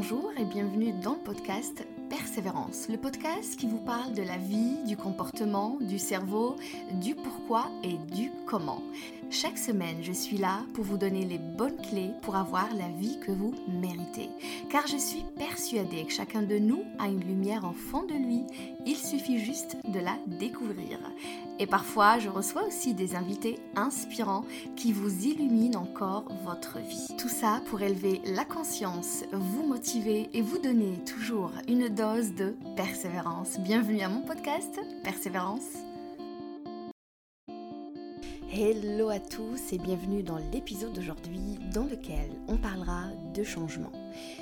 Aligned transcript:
bonjour 0.00 0.30
et 0.38 0.44
bienvenue 0.44 0.92
dans 1.02 1.14
le 1.14 1.18
podcast 1.18 1.84
Persévérance, 2.08 2.88
le 2.88 2.96
podcast 2.96 3.56
qui 3.56 3.66
vous 3.66 3.78
parle 3.78 4.14
de 4.14 4.22
la 4.22 4.38
vie, 4.38 4.76
du 4.86 4.96
comportement, 4.96 5.76
du 5.80 5.98
cerveau, 5.98 6.56
du 6.94 7.14
pourquoi 7.14 7.66
et 7.82 7.98
du 8.14 8.30
comment. 8.46 8.82
Chaque 9.30 9.58
semaine, 9.58 9.98
je 10.00 10.12
suis 10.12 10.38
là 10.38 10.60
pour 10.72 10.84
vous 10.84 10.96
donner 10.96 11.26
les 11.26 11.36
bonnes 11.36 11.76
clés 11.76 12.12
pour 12.22 12.36
avoir 12.36 12.74
la 12.74 12.88
vie 12.88 13.18
que 13.20 13.30
vous 13.30 13.54
méritez. 13.68 14.30
Car 14.70 14.86
je 14.86 14.96
suis 14.96 15.22
persuadée 15.36 16.04
que 16.04 16.12
chacun 16.12 16.40
de 16.40 16.58
nous 16.58 16.82
a 16.98 17.08
une 17.08 17.20
lumière 17.20 17.66
en 17.66 17.74
fond 17.74 18.04
de 18.04 18.14
lui, 18.14 18.44
il 18.86 18.96
suffit 18.96 19.38
juste 19.38 19.76
de 19.86 20.00
la 20.00 20.16
découvrir. 20.26 20.98
Et 21.58 21.66
parfois, 21.66 22.18
je 22.18 22.30
reçois 22.30 22.66
aussi 22.66 22.94
des 22.94 23.16
invités 23.16 23.58
inspirants 23.76 24.44
qui 24.76 24.92
vous 24.92 25.26
illuminent 25.26 25.82
encore 25.82 26.24
votre 26.44 26.78
vie. 26.78 27.08
Tout 27.18 27.28
ça 27.28 27.60
pour 27.66 27.82
élever 27.82 28.22
la 28.24 28.46
conscience, 28.46 29.24
vous 29.32 29.66
motiver 29.66 30.30
et 30.32 30.40
vous 30.40 30.58
donner 30.58 31.00
toujours 31.04 31.50
une 31.68 31.88
dose 31.98 32.32
de 32.32 32.54
persévérance. 32.76 33.58
Bienvenue 33.58 34.02
à 34.02 34.08
mon 34.08 34.20
podcast 34.20 34.78
Persévérance. 35.02 35.87
Hello 38.60 39.08
à 39.08 39.20
tous 39.20 39.72
et 39.72 39.78
bienvenue 39.78 40.24
dans 40.24 40.38
l'épisode 40.50 40.92
d'aujourd'hui 40.92 41.60
dans 41.72 41.84
lequel 41.84 42.28
on 42.48 42.56
parlera 42.56 43.04
de 43.32 43.44
changement. 43.44 43.92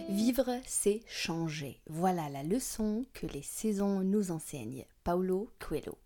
Vivre, 0.08 0.58
c'est 0.66 1.02
changer. 1.06 1.82
Voilà 1.90 2.30
la 2.30 2.42
leçon 2.42 3.04
que 3.12 3.26
les 3.26 3.42
saisons 3.42 4.00
nous 4.00 4.30
enseignent. 4.30 4.86
Paulo 5.04 5.50
Coelho. 5.58 5.98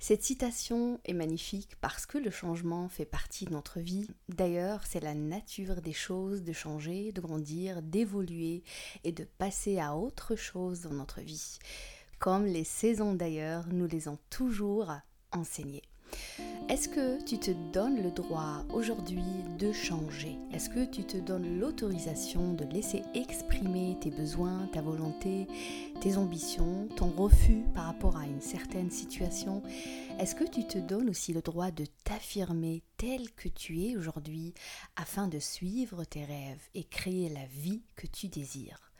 Cette 0.00 0.24
citation 0.24 0.98
est 1.04 1.12
magnifique 1.12 1.76
parce 1.80 2.06
que 2.06 2.18
le 2.18 2.32
changement 2.32 2.88
fait 2.88 3.04
partie 3.04 3.44
de 3.44 3.52
notre 3.52 3.78
vie. 3.78 4.08
D'ailleurs, 4.28 4.80
c'est 4.84 4.98
la 4.98 5.14
nature 5.14 5.80
des 5.80 5.92
choses 5.92 6.42
de 6.42 6.52
changer, 6.52 7.12
de 7.12 7.20
grandir, 7.20 7.82
d'évoluer 7.82 8.64
et 9.04 9.12
de 9.12 9.22
passer 9.22 9.78
à 9.78 9.94
autre 9.94 10.34
chose 10.34 10.80
dans 10.80 10.94
notre 10.94 11.20
vie. 11.20 11.60
Comme 12.18 12.46
les 12.46 12.64
saisons 12.64 13.14
d'ailleurs 13.14 13.68
nous 13.68 13.86
les 13.86 14.08
ont 14.08 14.18
toujours 14.28 14.90
enseignées. 15.30 15.84
Est-ce 16.70 16.88
que 16.88 17.22
tu 17.22 17.38
te 17.38 17.50
donnes 17.72 18.02
le 18.02 18.10
droit 18.10 18.64
aujourd'hui 18.72 19.22
de 19.58 19.70
changer? 19.70 20.38
Est-ce 20.52 20.70
que 20.70 20.84
tu 20.84 21.04
te 21.04 21.18
donnes 21.18 21.60
l'autorisation 21.60 22.54
de 22.54 22.64
laisser 22.64 23.02
exprimer 23.14 23.98
tes 24.00 24.10
besoins, 24.10 24.66
ta 24.72 24.80
volonté, 24.80 25.46
tes 26.00 26.16
ambitions, 26.16 26.88
ton 26.96 27.10
refus 27.10 27.64
par 27.74 27.84
rapport 27.84 28.16
à 28.16 28.26
une 28.26 28.40
certaine 28.40 28.90
situation? 28.90 29.62
Est-ce 30.18 30.34
que 30.34 30.44
tu 30.44 30.66
te 30.66 30.78
donnes 30.78 31.10
aussi 31.10 31.34
le 31.34 31.42
droit 31.42 31.70
de 31.70 31.84
t'affirmer 32.04 32.82
tel 32.96 33.30
que 33.32 33.48
tu 33.48 33.82
es 33.82 33.96
aujourd'hui 33.96 34.54
afin 34.96 35.28
de 35.28 35.38
suivre 35.38 36.04
tes 36.04 36.24
rêves 36.24 36.62
et 36.74 36.84
créer 36.84 37.28
la 37.28 37.44
vie 37.46 37.82
que 37.94 38.06
tu 38.06 38.28
désires? 38.28 38.93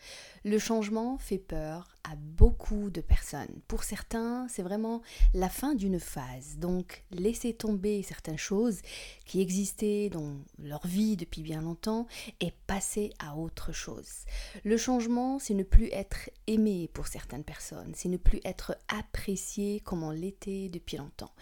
Le 0.44 0.58
changement 0.58 1.16
fait 1.18 1.38
peur 1.38 1.88
à 2.04 2.16
beaucoup 2.16 2.90
de 2.90 3.00
personnes. 3.00 3.62
Pour 3.66 3.82
certains, 3.82 4.46
c'est 4.48 4.62
vraiment 4.62 5.00
la 5.32 5.48
fin 5.48 5.74
d'une 5.74 5.98
phase. 5.98 6.58
Donc, 6.58 7.02
laisser 7.10 7.54
tomber 7.54 8.02
certaines 8.02 8.38
choses 8.38 8.82
qui 9.24 9.40
existaient 9.40 10.10
dans 10.10 10.36
leur 10.58 10.86
vie 10.86 11.16
depuis 11.16 11.42
bien 11.42 11.62
longtemps 11.62 12.06
et 12.40 12.52
passer 12.66 13.10
à 13.18 13.36
autre 13.36 13.72
chose. 13.72 14.26
Le 14.64 14.76
changement, 14.76 15.38
c'est 15.38 15.54
ne 15.54 15.62
plus 15.62 15.88
être 15.92 16.28
aimé 16.46 16.90
pour 16.92 17.06
certaines 17.06 17.44
personnes. 17.44 17.92
C'est 17.94 18.10
ne 18.10 18.18
plus 18.18 18.40
être 18.44 18.76
apprécié 18.88 19.80
comme 19.80 20.02
on 20.02 20.10
l'était 20.10 20.68
depuis 20.68 20.98
longtemps. 20.98 21.32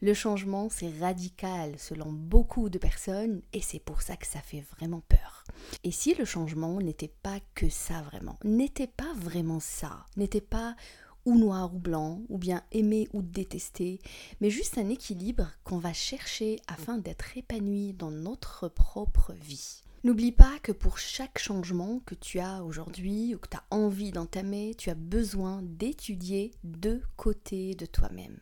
Le 0.00 0.14
changement, 0.14 0.68
c'est 0.70 0.92
radical 1.00 1.76
selon 1.78 2.12
beaucoup 2.12 2.68
de 2.68 2.78
personnes 2.78 3.42
et 3.52 3.60
c'est 3.60 3.80
pour 3.80 4.02
ça 4.02 4.16
que 4.16 4.26
ça 4.26 4.40
fait 4.40 4.64
vraiment 4.78 5.02
peur. 5.08 5.44
Et 5.82 5.90
si 5.90 6.14
le 6.14 6.24
changement 6.24 6.80
n'était 6.80 7.12
pas 7.22 7.40
que 7.54 7.68
ça 7.68 8.02
n'était 8.44 8.86
pas 8.86 9.12
vraiment 9.16 9.60
ça, 9.60 10.06
n'était 10.16 10.40
pas 10.40 10.76
ou 11.24 11.38
noir 11.38 11.74
ou 11.74 11.78
blanc, 11.78 12.22
ou 12.28 12.38
bien 12.38 12.62
aimer 12.72 13.08
ou 13.12 13.22
détester, 13.22 14.00
mais 14.40 14.50
juste 14.50 14.78
un 14.78 14.88
équilibre 14.88 15.50
qu'on 15.64 15.78
va 15.78 15.92
chercher 15.92 16.58
afin 16.66 16.98
d'être 16.98 17.36
épanoui 17.36 17.92
dans 17.92 18.10
notre 18.10 18.68
propre 18.68 19.32
vie. 19.32 19.82
N'oublie 20.04 20.32
pas 20.32 20.58
que 20.64 20.72
pour 20.72 20.98
chaque 20.98 21.38
changement 21.38 22.00
que 22.04 22.16
tu 22.16 22.40
as 22.40 22.64
aujourd'hui 22.64 23.36
ou 23.36 23.38
que 23.38 23.48
tu 23.48 23.56
as 23.56 23.62
envie 23.70 24.10
d'entamer, 24.10 24.74
tu 24.76 24.90
as 24.90 24.96
besoin 24.96 25.60
d'étudier 25.62 26.50
deux 26.64 27.02
côtés 27.16 27.76
de 27.76 27.86
toi-même. 27.86 28.36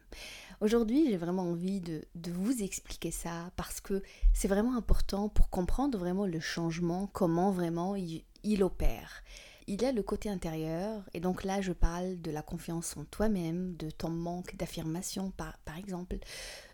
Aujourd'hui, 0.63 1.07
j'ai 1.11 1.19
vraiment 1.19 1.43
envie 1.43 1.83
de, 1.83 2.03
vous 2.33 2.63
expliquer 2.63 3.11
ça 3.11 3.51
parce 3.57 3.83
que 3.83 4.03
c'est 4.33 4.49
vraiment 4.49 4.75
important 4.75 5.29
pour 5.29 5.51
comprendre 5.51 5.99
vraiment 5.99 6.25
le 6.25 6.41
changement, 6.41 7.11
comment 7.13 7.51
vraiment 7.51 7.95
il 7.95 8.63
opère 8.63 9.23
il 9.67 9.83
y 9.83 9.85
a 9.85 9.93
le 9.93 10.03
côté 10.03 10.29
intérieur, 10.29 11.03
et 11.15 11.21
donc 11.21 11.45
là 11.45 11.61
je 11.61 11.73
parle 11.73 12.21
de 12.21 12.31
la 12.31 12.43
confiance 12.43 12.97
en 12.97 13.05
toi-même, 13.05 13.77
de 13.77 13.91
ton 13.91 14.11
manque 14.11 14.57
d'affirmation 14.57 15.31
par, 15.31 15.59
par 15.59 15.77
exemple, 15.77 16.19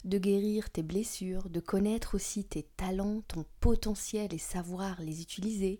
de 0.04 0.18
guérir 0.18 0.70
tes 0.70 0.82
blessures, 0.82 1.48
de 1.50 1.60
connaître 1.60 2.14
aussi 2.14 2.44
tes 2.44 2.62
talents, 2.62 3.22
ton 3.28 3.44
potentiel 3.60 4.32
et 4.32 4.38
savoir 4.38 5.00
les 5.00 5.22
utiliser, 5.22 5.78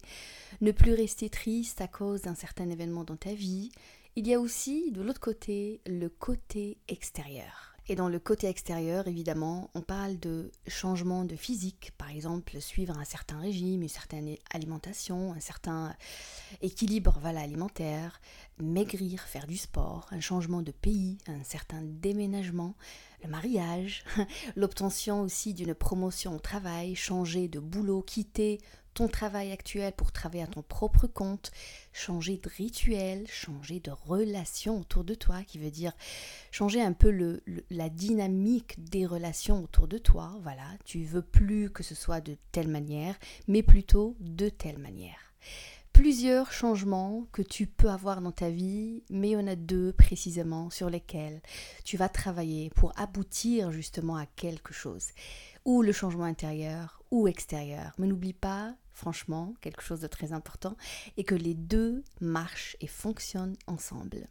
ne 0.61 0.73
plus 0.73 0.95
rester 0.95 1.31
triste 1.31 1.81
à 1.81 1.89
cause 1.89 2.23
d'un 2.23 2.35
certain 2.35 2.69
événement 2.71 3.05
dans 3.05 3.17
ta 3.17 3.35
vie. 3.35 3.71
Il 4.17 4.27
y 4.27 4.35
a 4.35 4.41
aussi 4.41 4.91
de 4.93 5.03
l'autre 5.03 5.21
côté 5.21 5.81
le 5.87 6.09
côté 6.09 6.79
extérieur. 6.89 7.76
Et 7.89 7.95
dans 7.95 8.09
le 8.09 8.19
côté 8.19 8.49
extérieur, 8.49 9.07
évidemment, 9.07 9.71
on 9.75 9.81
parle 9.81 10.19
de 10.19 10.51
changement 10.67 11.25
de 11.25 11.37
physique, 11.37 11.93
par 11.97 12.11
exemple 12.11 12.61
suivre 12.61 12.99
un 12.99 13.05
certain 13.05 13.39
régime, 13.39 13.83
une 13.83 13.89
certaine 13.89 14.35
alimentation, 14.53 15.33
un 15.33 15.41
certain 15.41 15.95
équilibre 16.63 17.17
voilà, 17.21 17.43
alimentaire, 17.43 18.21
maigrir, 18.59 19.23
faire 19.23 19.47
du 19.47 19.57
sport, 19.57 20.09
un 20.11 20.19
changement 20.19 20.63
de 20.63 20.73
pays, 20.73 21.19
un 21.29 21.45
certain 21.45 21.81
déménagement, 21.81 22.75
le 23.23 23.31
mariage, 23.31 24.03
l'obtention 24.57 25.21
aussi 25.21 25.55
d'une 25.55 25.75
promotion 25.75 26.35
au 26.35 26.41
travail, 26.41 26.97
changer 26.97 27.47
de 27.47 27.61
boulot, 27.61 28.03
quitter 28.03 28.59
ton 28.97 29.09
travail 29.09 29.53
actuel 29.53 29.93
pour 29.93 30.11
travailler 30.11 30.43
à 30.43 30.47
ton 30.47 30.63
propre 30.63 31.07
compte, 31.07 31.53
changer 31.93 32.39
de 32.39 32.49
rituel, 32.49 33.27
changer 33.29 33.79
de 33.79 33.91
relation 33.91 34.81
autour 34.81 35.05
de 35.05 35.13
toi, 35.13 35.43
qui 35.47 35.59
veut 35.59 35.71
dire 35.71 35.93
changer 36.51 36.81
un 36.81 36.95
peu 36.95 37.11
le, 37.11 37.43
la 37.69 37.91
dynamique 37.91 38.83
des 38.83 39.05
relations 39.05 39.63
autour 39.63 39.87
de 39.87 39.99
toi. 39.99 40.33
Voilà, 40.43 40.65
tu 40.87 41.05
veux 41.05 41.21
plus 41.21 41.69
que 41.69 41.83
ce 41.83 41.95
soit 41.95 42.23
de 42.23 42.39
telle 42.53 42.69
manière, 42.69 43.19
mais 43.49 43.63
plutôt 43.63 44.17
de 44.19 44.49
telle 44.49 44.79
manière. 44.79 45.19
Plusieurs 45.93 46.51
changements 46.51 47.27
que 47.33 47.43
tu 47.43 47.67
peux 47.67 47.91
avoir 47.91 48.23
dans 48.23 48.33
ta 48.33 48.49
vie, 48.49 49.03
mais 49.11 49.29
il 49.29 49.33
y 49.33 49.37
en 49.37 49.47
a 49.47 49.57
deux 49.57 49.93
précisément 49.93 50.71
sur 50.71 50.89
lesquels 50.89 51.43
tu 51.85 51.99
vas 51.99 52.09
travailler 52.09 52.71
pour 52.71 52.99
aboutir 52.99 53.73
justement 53.73 54.17
à 54.17 54.25
quelque 54.25 54.73
chose, 54.73 55.09
ou 55.67 55.83
le 55.83 55.93
changement 55.93 56.25
intérieur 56.25 57.03
ou 57.11 57.29
extérieur. 57.29 57.93
Mais 57.99 58.07
n'oublie 58.07 58.33
pas 58.33 58.75
franchement, 58.97 59.55
quelque 59.61 59.83
chose 59.83 60.01
de 60.01 60.07
très 60.07 60.33
important, 60.33 60.75
et 61.19 61.25
que 61.25 61.35
les 61.35 61.55
deux 61.55 62.03
marchent 62.21 62.77
et 62.81 62.87
fonctionnent 62.87 63.57
ensemble. 63.67 64.27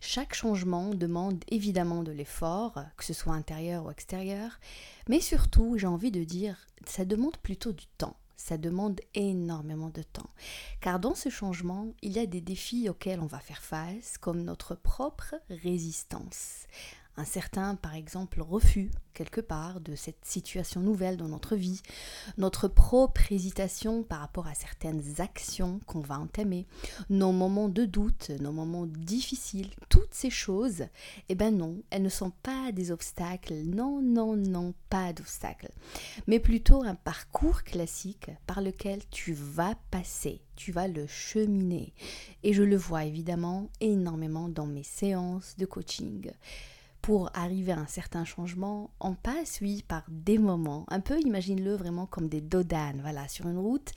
Chaque 0.00 0.34
changement 0.34 0.94
demande 0.94 1.44
évidemment 1.48 2.04
de 2.04 2.12
l'effort, 2.12 2.78
que 2.96 3.04
ce 3.04 3.12
soit 3.12 3.34
intérieur 3.34 3.86
ou 3.86 3.90
extérieur, 3.90 4.60
mais 5.08 5.20
surtout, 5.20 5.76
j'ai 5.76 5.88
envie 5.88 6.12
de 6.12 6.22
dire, 6.22 6.56
ça 6.86 7.04
demande 7.04 7.36
plutôt 7.38 7.72
du 7.72 7.86
temps. 7.98 8.16
Ça 8.38 8.58
demande 8.58 9.00
énormément 9.14 9.88
de 9.88 10.02
temps. 10.02 10.30
Car 10.80 11.00
dans 11.00 11.14
ce 11.14 11.30
changement, 11.30 11.88
il 12.02 12.12
y 12.12 12.18
a 12.18 12.26
des 12.26 12.42
défis 12.42 12.88
auxquels 12.88 13.20
on 13.20 13.26
va 13.26 13.38
faire 13.38 13.62
face, 13.62 14.18
comme 14.18 14.44
notre 14.44 14.74
propre 14.74 15.34
résistance 15.48 16.66
un 17.16 17.24
certain, 17.24 17.74
par 17.76 17.94
exemple, 17.94 18.42
refus, 18.42 18.90
quelque 19.14 19.40
part, 19.40 19.80
de 19.80 19.94
cette 19.94 20.24
situation 20.24 20.80
nouvelle 20.80 21.16
dans 21.16 21.28
notre 21.28 21.56
vie, 21.56 21.80
notre 22.36 22.68
propre 22.68 23.32
hésitation 23.32 24.02
par 24.02 24.20
rapport 24.20 24.46
à 24.46 24.54
certaines 24.54 25.02
actions 25.20 25.80
qu'on 25.86 26.00
va 26.00 26.18
entamer, 26.18 26.66
nos 27.08 27.32
moments 27.32 27.70
de 27.70 27.86
doute, 27.86 28.30
nos 28.40 28.52
moments 28.52 28.86
difficiles, 28.86 29.70
toutes 29.88 30.12
ces 30.12 30.28
choses, 30.28 30.84
eh 31.30 31.34
ben 31.34 31.56
non, 31.56 31.82
elles 31.90 32.02
ne 32.02 32.10
sont 32.10 32.32
pas 32.42 32.72
des 32.72 32.90
obstacles, 32.90 33.54
non, 33.54 34.02
non, 34.02 34.36
non, 34.36 34.74
pas 34.90 35.14
d'obstacles, 35.14 35.70
mais 36.26 36.38
plutôt 36.38 36.82
un 36.82 36.94
parcours 36.94 37.62
classique 37.62 38.30
par 38.46 38.60
lequel 38.60 39.00
tu 39.10 39.32
vas 39.32 39.74
passer, 39.90 40.42
tu 40.56 40.72
vas 40.72 40.88
le 40.88 41.06
cheminer. 41.06 41.94
Et 42.42 42.52
je 42.52 42.62
le 42.62 42.76
vois 42.76 43.04
évidemment 43.04 43.70
énormément 43.80 44.48
dans 44.48 44.66
mes 44.66 44.82
séances 44.82 45.56
de 45.56 45.64
coaching 45.64 46.30
pour 47.06 47.30
arriver 47.34 47.70
à 47.70 47.78
un 47.78 47.86
certain 47.86 48.24
changement, 48.24 48.90
on 48.98 49.14
passe, 49.14 49.60
oui, 49.60 49.84
par 49.86 50.02
des 50.08 50.38
moments. 50.38 50.84
Un 50.88 50.98
peu, 50.98 51.20
imagine-le 51.20 51.76
vraiment 51.76 52.04
comme 52.04 52.28
des 52.28 52.40
dodanes. 52.40 53.00
Voilà, 53.00 53.28
sur 53.28 53.46
une 53.46 53.58
route, 53.58 53.92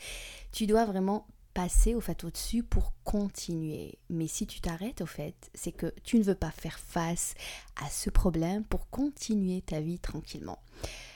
tu 0.52 0.68
dois 0.68 0.86
vraiment 0.86 1.26
passer 1.56 1.96
au 1.96 2.02
fait 2.02 2.24
au-dessus 2.24 2.62
pour 2.62 2.94
continuer. 3.04 3.98
Mais 4.12 4.28
si 4.28 4.46
tu 4.46 4.62
t'arrêtes 4.62 5.02
au 5.02 5.08
fait, 5.08 5.50
c'est 5.56 5.72
que 5.72 5.92
tu 6.04 6.20
ne 6.20 6.24
veux 6.24 6.36
pas 6.36 6.52
faire 6.52 6.78
face 6.78 7.34
à 7.84 7.90
ce 7.90 8.12
problème 8.12 8.64
pour 8.64 8.92
continuer 8.92 9.62
ta 9.62 9.80
vie 9.80 9.98
tranquillement. 9.98 10.60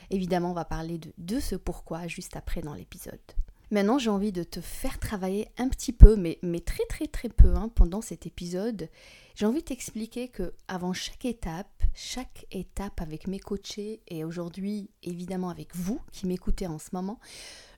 Évidemment, 0.10 0.50
on 0.50 0.56
va 0.56 0.66
parler 0.66 1.00
de, 1.20 1.40
ce 1.40 1.56
pourquoi 1.56 2.08
juste 2.08 2.36
après 2.36 2.62
dans 2.62 2.74
l'épisode. 2.74 3.22
Maintenant, 3.70 4.00
j'ai 4.00 4.10
envie 4.10 4.32
de 4.32 4.42
te 4.42 4.62
faire 4.62 4.98
travailler 4.98 5.48
un 5.60 5.70
petit 5.70 5.94
peu, 5.94 6.16
mais, 6.16 6.40
mais 6.42 6.60
très 6.60 6.86
très 6.90 7.06
très 7.06 7.30
peu 7.30 7.54
hein, 7.54 7.70
pendant 7.76 8.02
cet 8.02 8.26
épisode. 8.26 8.90
J'ai 9.36 9.48
envie 9.48 9.62
de 9.62 9.66
t'expliquer 9.66 10.28
que 10.28 10.54
avant 10.68 10.94
chaque 10.94 11.26
étape, 11.26 11.84
chaque 11.96 12.46
étape 12.52 13.02
avec 13.02 13.28
mes 13.28 13.40
coachés 13.40 14.02
et 14.08 14.24
aujourd'hui 14.24 14.92
évidemment 15.02 15.50
avec 15.50 15.76
vous 15.76 16.00
qui 16.12 16.28
m'écoutez 16.28 16.68
en 16.68 16.78
ce 16.78 16.90
moment, 16.94 17.20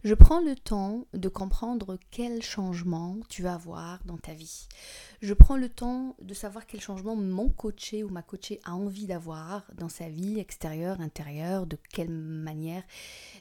je 0.05 0.13
prends 0.13 0.39
le 0.39 0.55
temps 0.55 1.07
de 1.13 1.29
comprendre 1.29 1.97
quel 2.11 2.43
changement 2.43 3.17
tu 3.27 3.41
vas 3.41 3.55
avoir 3.55 4.03
dans 4.05 4.17
ta 4.17 4.33
vie. 4.33 4.67
Je 5.23 5.33
prends 5.33 5.57
le 5.57 5.67
temps 5.67 6.15
de 6.21 6.35
savoir 6.35 6.67
quel 6.67 6.79
changement 6.79 7.15
mon 7.15 7.49
coaché 7.49 8.03
ou 8.03 8.09
ma 8.09 8.21
coachée 8.21 8.59
a 8.65 8.75
envie 8.75 9.07
d'avoir 9.07 9.63
dans 9.73 9.89
sa 9.89 10.07
vie 10.07 10.39
extérieure, 10.39 11.01
intérieure, 11.01 11.65
de 11.65 11.77
quelle 11.89 12.11
manière, 12.11 12.83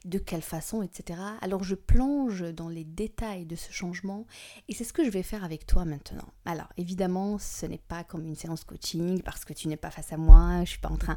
de 0.06 0.18
quelle 0.18 0.40
façon, 0.40 0.82
etc. 0.82 1.20
Alors 1.42 1.64
je 1.64 1.74
plonge 1.74 2.42
dans 2.54 2.70
les 2.70 2.84
détails 2.84 3.44
de 3.44 3.56
ce 3.56 3.70
changement 3.70 4.26
et 4.68 4.74
c'est 4.74 4.84
ce 4.84 4.94
que 4.94 5.04
je 5.04 5.10
vais 5.10 5.22
faire 5.22 5.44
avec 5.44 5.66
toi 5.66 5.84
maintenant. 5.84 6.32
Alors 6.46 6.72
évidemment, 6.78 7.38
ce 7.38 7.66
n'est 7.66 7.76
pas 7.76 8.03
comme 8.06 8.24
une 8.26 8.36
séance 8.36 8.64
coaching 8.64 9.22
parce 9.22 9.44
que 9.44 9.52
tu 9.52 9.68
n'es 9.68 9.76
pas 9.76 9.90
face 9.90 10.12
à 10.12 10.16
moi, 10.16 10.64
je 10.64 10.70
suis 10.70 10.78
pas 10.78 10.90
en 10.90 10.96
train 10.96 11.16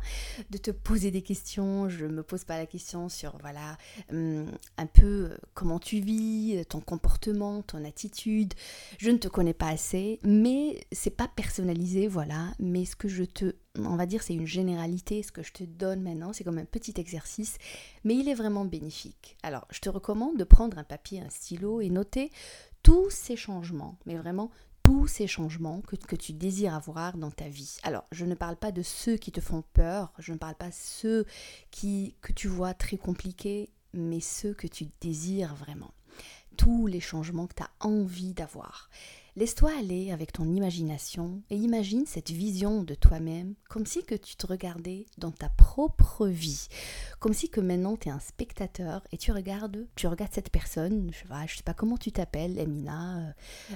de 0.50 0.58
te 0.58 0.72
poser 0.72 1.12
des 1.12 1.22
questions, 1.22 1.90
je 1.90 2.06
me 2.06 2.24
pose 2.24 2.44
pas 2.44 2.58
la 2.58 2.66
question 2.66 3.10
sur 3.10 3.38
voilà 3.40 3.78
hum, 4.12 4.52
un 4.78 4.86
peu 4.86 5.38
comment 5.54 5.80
tu 5.80 6.00
vis, 6.00 6.66
ton 6.70 6.82
comportement, 6.82 7.62
ton 7.62 7.84
attitude. 7.84 8.54
Je 8.98 9.12
ne 9.12 9.18
te 9.18 9.28
connais 9.28 9.54
pas 9.54 9.70
assez, 9.70 10.20
mais 10.24 10.86
c'est 10.92 11.16
pas 11.16 11.28
personnalisé, 11.28 12.08
voilà. 12.08 12.54
Mais 12.60 12.86
ce 12.86 12.96
que 12.96 13.08
je 13.08 13.24
te, 13.24 13.56
on 13.78 13.96
va 13.96 14.06
dire, 14.06 14.24
c'est 14.24 14.34
une 14.34 14.48
généralité. 14.48 15.24
Ce 15.24 15.32
que 15.32 15.44
je 15.44 15.54
te 15.54 15.64
donne 15.64 16.02
maintenant, 16.02 16.34
c'est 16.34 16.44
comme 16.44 16.58
un 16.58 16.66
petit 16.66 16.94
exercice, 16.98 17.58
mais 18.04 18.16
il 18.16 18.30
est 18.30 18.34
vraiment 18.34 18.66
bénéfique. 18.66 19.38
Alors, 19.44 19.68
je 19.70 19.80
te 19.80 19.90
recommande 19.90 20.38
de 20.38 20.44
prendre 20.44 20.78
un 20.78 20.84
papier, 20.84 21.22
un 21.22 21.30
stylo 21.30 21.82
et 21.82 21.90
noter 21.90 22.32
tous 22.84 23.10
ces 23.10 23.36
changements, 23.36 23.98
mais 24.06 24.16
vraiment 24.16 24.52
tous 24.88 25.06
ces 25.06 25.28
changements 25.28 25.82
que, 25.82 25.98
que, 25.98 26.16
tu 26.16 26.32
désires 26.32 26.74
avoir 26.74 27.18
dans 27.18 27.30
ta 27.30 27.50
vie. 27.50 27.78
Alors, 27.84 28.06
je 28.14 28.24
ne 28.24 28.36
parle 28.36 28.56
pas 28.56 28.72
de 28.72 28.82
ceux 28.82 29.18
qui 29.18 29.34
te 29.34 29.42
font 29.42 29.62
peur, 29.74 30.14
je 30.18 30.32
ne 30.32 30.38
parle 30.38 30.56
pas 30.56 30.70
de 30.70 30.74
ceux 30.74 31.26
qui, 31.72 32.16
que 32.22 32.32
tu 32.32 32.48
vois 32.48 32.74
très 32.74 32.96
compliqués, 32.96 33.70
mais 33.92 34.22
ceux 34.22 34.54
que 34.54 34.66
tu 34.66 34.86
désires 35.02 35.56
vraiment. 35.56 35.92
Tous 36.58 36.88
les 36.88 37.00
changements 37.00 37.48
que 37.48 37.56
tu 37.56 37.64
as 37.64 37.72
envie 37.80 38.34
d'avoir. 38.34 38.90
Laisse-toi 39.38 39.72
aller 39.78 40.12
avec 40.12 40.32
ton 40.32 40.52
imagination 40.52 41.44
et 41.52 41.58
imagine 41.58 42.08
cette 42.08 42.32
vision 42.32 42.82
de 42.82 42.96
toi-même 42.96 43.54
comme 43.70 43.86
si 43.86 44.04
que 44.04 44.16
tu 44.16 44.36
te 44.36 44.48
regardais 44.48 45.06
dans 45.20 45.30
ta 45.30 45.50
propre 45.50 46.26
vie. 46.26 46.68
Comme 47.20 47.36
si 47.36 47.48
que 47.48 47.62
maintenant 47.62 47.98
tu 47.98 48.10
es 48.10 48.12
un 48.12 48.20
spectateur 48.20 49.04
et 49.12 49.18
tu 49.18 49.32
regardes, 49.32 49.86
tu 49.94 50.08
regardes 50.08 50.34
cette 50.34 50.50
personne, 50.50 51.12
je 51.14 51.32
ne 51.32 51.48
sais, 51.48 51.62
pas 51.64 51.76
comment 51.76 52.00
tu 52.00 52.12
t'appelles, 52.12 52.58
Emina, 52.58 53.20
euh, 53.20 53.32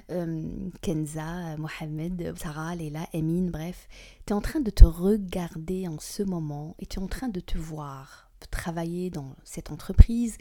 euh, 0.09 0.69
Kenza, 0.81 1.55
Mohamed, 1.57 2.35
Sarah, 2.39 2.75
Leila, 2.75 3.07
Emine, 3.13 3.51
bref. 3.51 3.87
Tu 4.25 4.33
es 4.33 4.35
en 4.35 4.41
train 4.41 4.61
de 4.61 4.71
te 4.71 4.83
regarder 4.83 5.87
en 5.87 5.99
ce 5.99 6.23
moment 6.23 6.75
et 6.79 6.87
tu 6.87 6.99
es 6.99 7.03
en 7.03 7.07
train 7.07 7.29
de 7.29 7.39
te 7.39 7.59
voir 7.59 8.30
travailler 8.49 9.09
dans 9.09 9.35
cette 9.43 9.71
entreprise, 9.71 10.37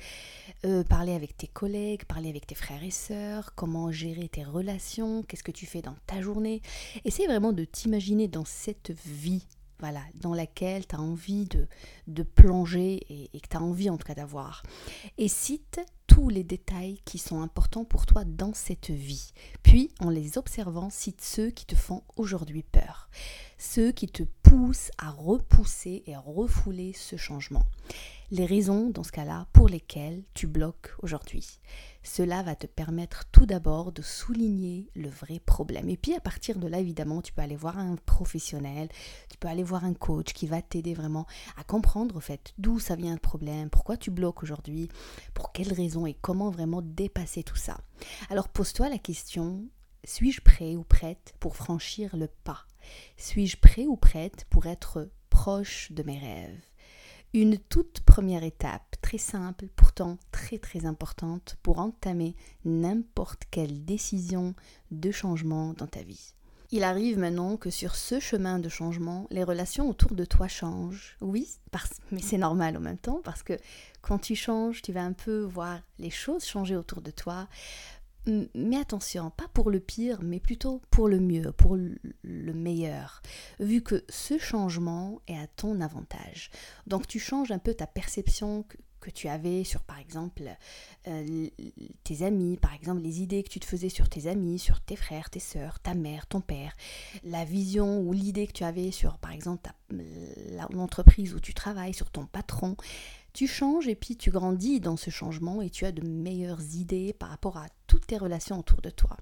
euh, 0.65 0.85
parler 0.85 1.15
avec 1.15 1.37
tes 1.37 1.47
collègues, 1.47 2.05
parler 2.05 2.29
avec 2.29 2.47
tes 2.47 2.55
frères 2.55 2.83
et 2.83 2.91
sœurs, 2.91 3.55
comment 3.55 3.91
gérer 3.91 4.29
tes 4.29 4.45
relations, 4.45 5.23
qu'est-ce 5.23 5.45
que 5.45 5.53
tu 5.53 5.67
fais 5.67 5.83
dans 5.83 5.97
ta 6.07 6.21
journée. 6.21 6.63
Essaye 7.05 7.27
vraiment 7.27 7.53
de 7.53 7.65
t'imaginer 7.65 8.29
dans 8.29 8.45
cette 8.45 8.91
vie 8.91 9.47
voilà, 9.81 10.03
dans 10.21 10.35
laquelle 10.35 10.87
tu 10.87 10.95
as 10.95 11.01
envie 11.01 11.47
de, 11.47 11.67
de 12.07 12.23
plonger 12.23 13.01
et, 13.09 13.31
et 13.33 13.41
que 13.41 13.49
tu 13.49 13.57
as 13.57 13.63
envie 13.63 13.89
en 13.89 13.97
tout 13.97 14.07
cas 14.07 14.15
d'avoir. 14.15 14.63
Et 15.17 15.27
cite 15.27 15.81
tous 16.07 16.29
les 16.29 16.45
détails 16.45 17.01
qui 17.05 17.19
sont 17.19 17.41
importants 17.41 17.85
pour 17.85 18.05
toi 18.05 18.25
dans 18.25 18.53
cette 18.53 18.91
vie. 18.91 19.33
Puis, 19.63 19.91
en 20.01 20.11
les 20.11 20.39
observant, 20.39 20.91
cite 20.91 21.23
ceux 21.23 21.51
qui 21.51 21.67
te 21.67 21.77
font 21.77 22.03
aujourd'hui 22.17 22.63
peur, 22.63 23.09
ceux 23.59 23.93
qui 23.93 24.09
te 24.09 24.25
poussent 24.51 24.91
à 24.99 25.11
repousser 25.11 26.03
et 26.07 26.15
à 26.17 26.19
refouler 26.19 26.93
ce 26.93 27.15
changement. 27.15 27.63
Les 28.33 28.47
raisons, 28.47 28.91
dans 28.91 29.05
ce 29.05 29.13
cas-là, 29.13 29.47
pour 29.53 29.69
lesquelles 29.69 30.25
tu 30.35 30.49
bloques 30.49 30.93
aujourd'hui. 31.05 31.61
Cela 32.03 32.43
va 32.43 32.57
te 32.57 32.67
permettre 32.67 33.27
tout 33.31 33.47
d'abord 33.47 33.93
de 33.93 34.03
souligner 34.03 34.91
le 34.97 35.09
vrai 35.09 35.39
problème. 35.39 35.89
Et 35.89 35.97
puis 35.97 36.17
à 36.17 36.21
partir 36.21 36.59
de 36.59 36.67
là, 36.67 36.81
évidemment, 36.81 37.23
tu 37.23 37.33
peux 37.33 37.43
aller 37.43 37.55
voir 37.55 37.79
un 37.79 37.95
professionnel, 37.95 38.89
tu 39.29 39.39
peux 39.39 39.47
aller 39.47 39.63
voir 39.63 39.85
un 39.85 39.95
coach 39.95 40.33
qui 40.33 40.49
va 40.49 40.63
t'aider 40.63 40.95
vraiment 40.95 41.29
à 41.57 41.63
comprendre 41.63 42.17
au 42.17 42.21
fait 42.21 42.53
d'où 42.59 42.81
ça 42.81 42.97
vient 42.97 43.15
le 43.15 43.21
problème, 43.21 43.71
pourquoi 43.71 43.97
tu 43.97 44.11
bloques 44.11 44.43
aujourd'hui, 44.43 44.89
pour 45.33 45.53
quelles 45.53 45.73
raisons 45.73 46.07
et 46.07 46.15
comment 46.21 46.51
vraiment 46.51 46.83
dépasser 46.83 47.45
tout 47.45 47.55
ça. 47.55 47.79
Alors 48.31 48.49
pose-toi 48.49 48.89
la 48.89 48.99
question, 48.99 49.65
suis-je 50.03 50.41
prêt 50.41 50.75
ou 50.75 50.83
prête 50.83 51.35
pour 51.39 51.55
franchir 51.55 52.17
le 52.17 52.27
pas 52.27 52.67
Suis-je 53.17 53.57
prêt 53.57 53.87
ou 53.87 53.97
prête 53.97 54.47
pour 54.51 54.67
être 54.67 55.11
proche 55.29 55.93
de 55.93 56.03
mes 56.03 56.19
rêves? 56.19 56.61
Une 57.33 57.59
toute 57.59 58.01
première 58.01 58.43
étape, 58.43 58.97
très 59.03 59.19
simple, 59.19 59.69
pourtant 59.77 60.19
très 60.33 60.59
très 60.59 60.85
importante 60.85 61.57
pour 61.63 61.79
entamer 61.79 62.35
n'importe 62.65 63.43
quelle 63.51 63.85
décision 63.85 64.55
de 64.91 65.13
changement 65.13 65.73
dans 65.75 65.87
ta 65.87 66.03
vie. 66.03 66.35
Il 66.73 66.85
arrive 66.85 67.19
maintenant 67.19 67.57
que 67.57 67.69
sur 67.69 67.97
ce 67.97 68.21
chemin 68.21 68.61
de 68.61 68.69
changement, 68.69 69.27
les 69.31 69.43
relations 69.43 69.89
autour 69.89 70.15
de 70.15 70.25
toi 70.25 70.47
changent. 70.47 71.17
Oui, 71.21 71.49
mais 72.13 72.21
c'est 72.21 72.39
normal 72.39 72.77
en 72.77 72.81
même 72.81 72.99
temps 72.99 73.21
parce 73.25 73.43
que 73.43 73.57
quand 74.03 74.19
tu 74.19 74.37
changes, 74.37 74.81
tu 74.81 74.93
vas 74.93 75.03
un 75.03 75.13
peu 75.13 75.41
voir 75.41 75.81
les 75.99 76.11
choses 76.11 76.45
changer 76.45 76.77
autour 76.77 77.01
de 77.01 77.11
toi. 77.11 77.49
Mais 78.27 78.77
attention, 78.77 79.31
pas 79.31 79.49
pour 79.49 79.71
le 79.71 79.81
pire, 79.81 80.21
mais 80.23 80.41
plutôt 80.41 80.83
pour 80.91 81.09
le 81.09 81.21
mieux, 81.21 81.53
pour 81.53 81.77
le 81.77 82.53
meilleur, 82.53 83.23
vu 83.59 83.83
que 83.83 84.05
ce 84.09 84.39
changement 84.39 85.21
est 85.27 85.39
à 85.39 85.47
ton 85.47 85.81
avantage. 85.81 86.51
Donc 86.87 87.07
tu 87.07 87.19
changes 87.19 87.51
un 87.51 87.59
peu 87.59 87.75
ta 87.75 87.87
perception 87.87 88.65
que, 89.01 89.11
tu 89.15 89.29
avais 89.29 89.65
sur, 89.65 89.83
par 89.83 89.99
exemple, 89.99 90.43
euh, 91.09 91.49
tes 92.05 92.23
amis, 92.23 92.59
par 92.59 92.75
exemple, 92.75 93.01
les 93.01 93.23
idées 93.23 93.43
que 93.43 93.49
tu 93.49 93.59
te 93.59 93.65
faisais 93.65 93.89
sur 93.89 94.11
tes 94.11 94.27
amis, 94.27 94.59
sur 94.59 94.83
tes 94.83 94.95
frères, 94.95 95.31
tes 95.31 95.41
sœurs, 95.41 95.81
ta 95.81 95.95
mère, 95.95 96.27
ton 96.27 96.43
père, 96.43 96.77
la 97.25 97.47
vision 97.47 98.01
ou 98.03 98.13
l'idée 98.13 98.47
que 98.47 98.53
tu 98.53 98.63
avais 98.63 98.91
sur, 98.91 99.17
par 99.17 99.33
exemple, 99.33 99.71
l'entreprise 100.71 101.35
où 101.35 101.41
tu 101.41 101.55
travailles, 101.55 101.95
sur 101.95 102.11
ton 102.11 102.27
patron. 102.27 102.77
Tu 103.33 103.47
changes 103.47 103.89
et 103.89 103.95
puis 103.95 104.17
tu 104.17 104.31
grandis 104.31 104.81
dans 104.81 104.97
ce 104.97 105.09
changement 105.09 105.63
et 105.63 105.71
tu 105.71 105.87
as 105.87 105.93
de 105.93 106.07
meilleures 106.07 106.61
idées 106.75 107.13
par 107.13 107.31
rapport 107.31 107.57
à 107.57 107.67
toutes 107.91 108.07
tes 108.07 108.19
relations 108.19 108.57
autour 108.57 108.81
de 108.83 108.91
toi. 108.91 109.17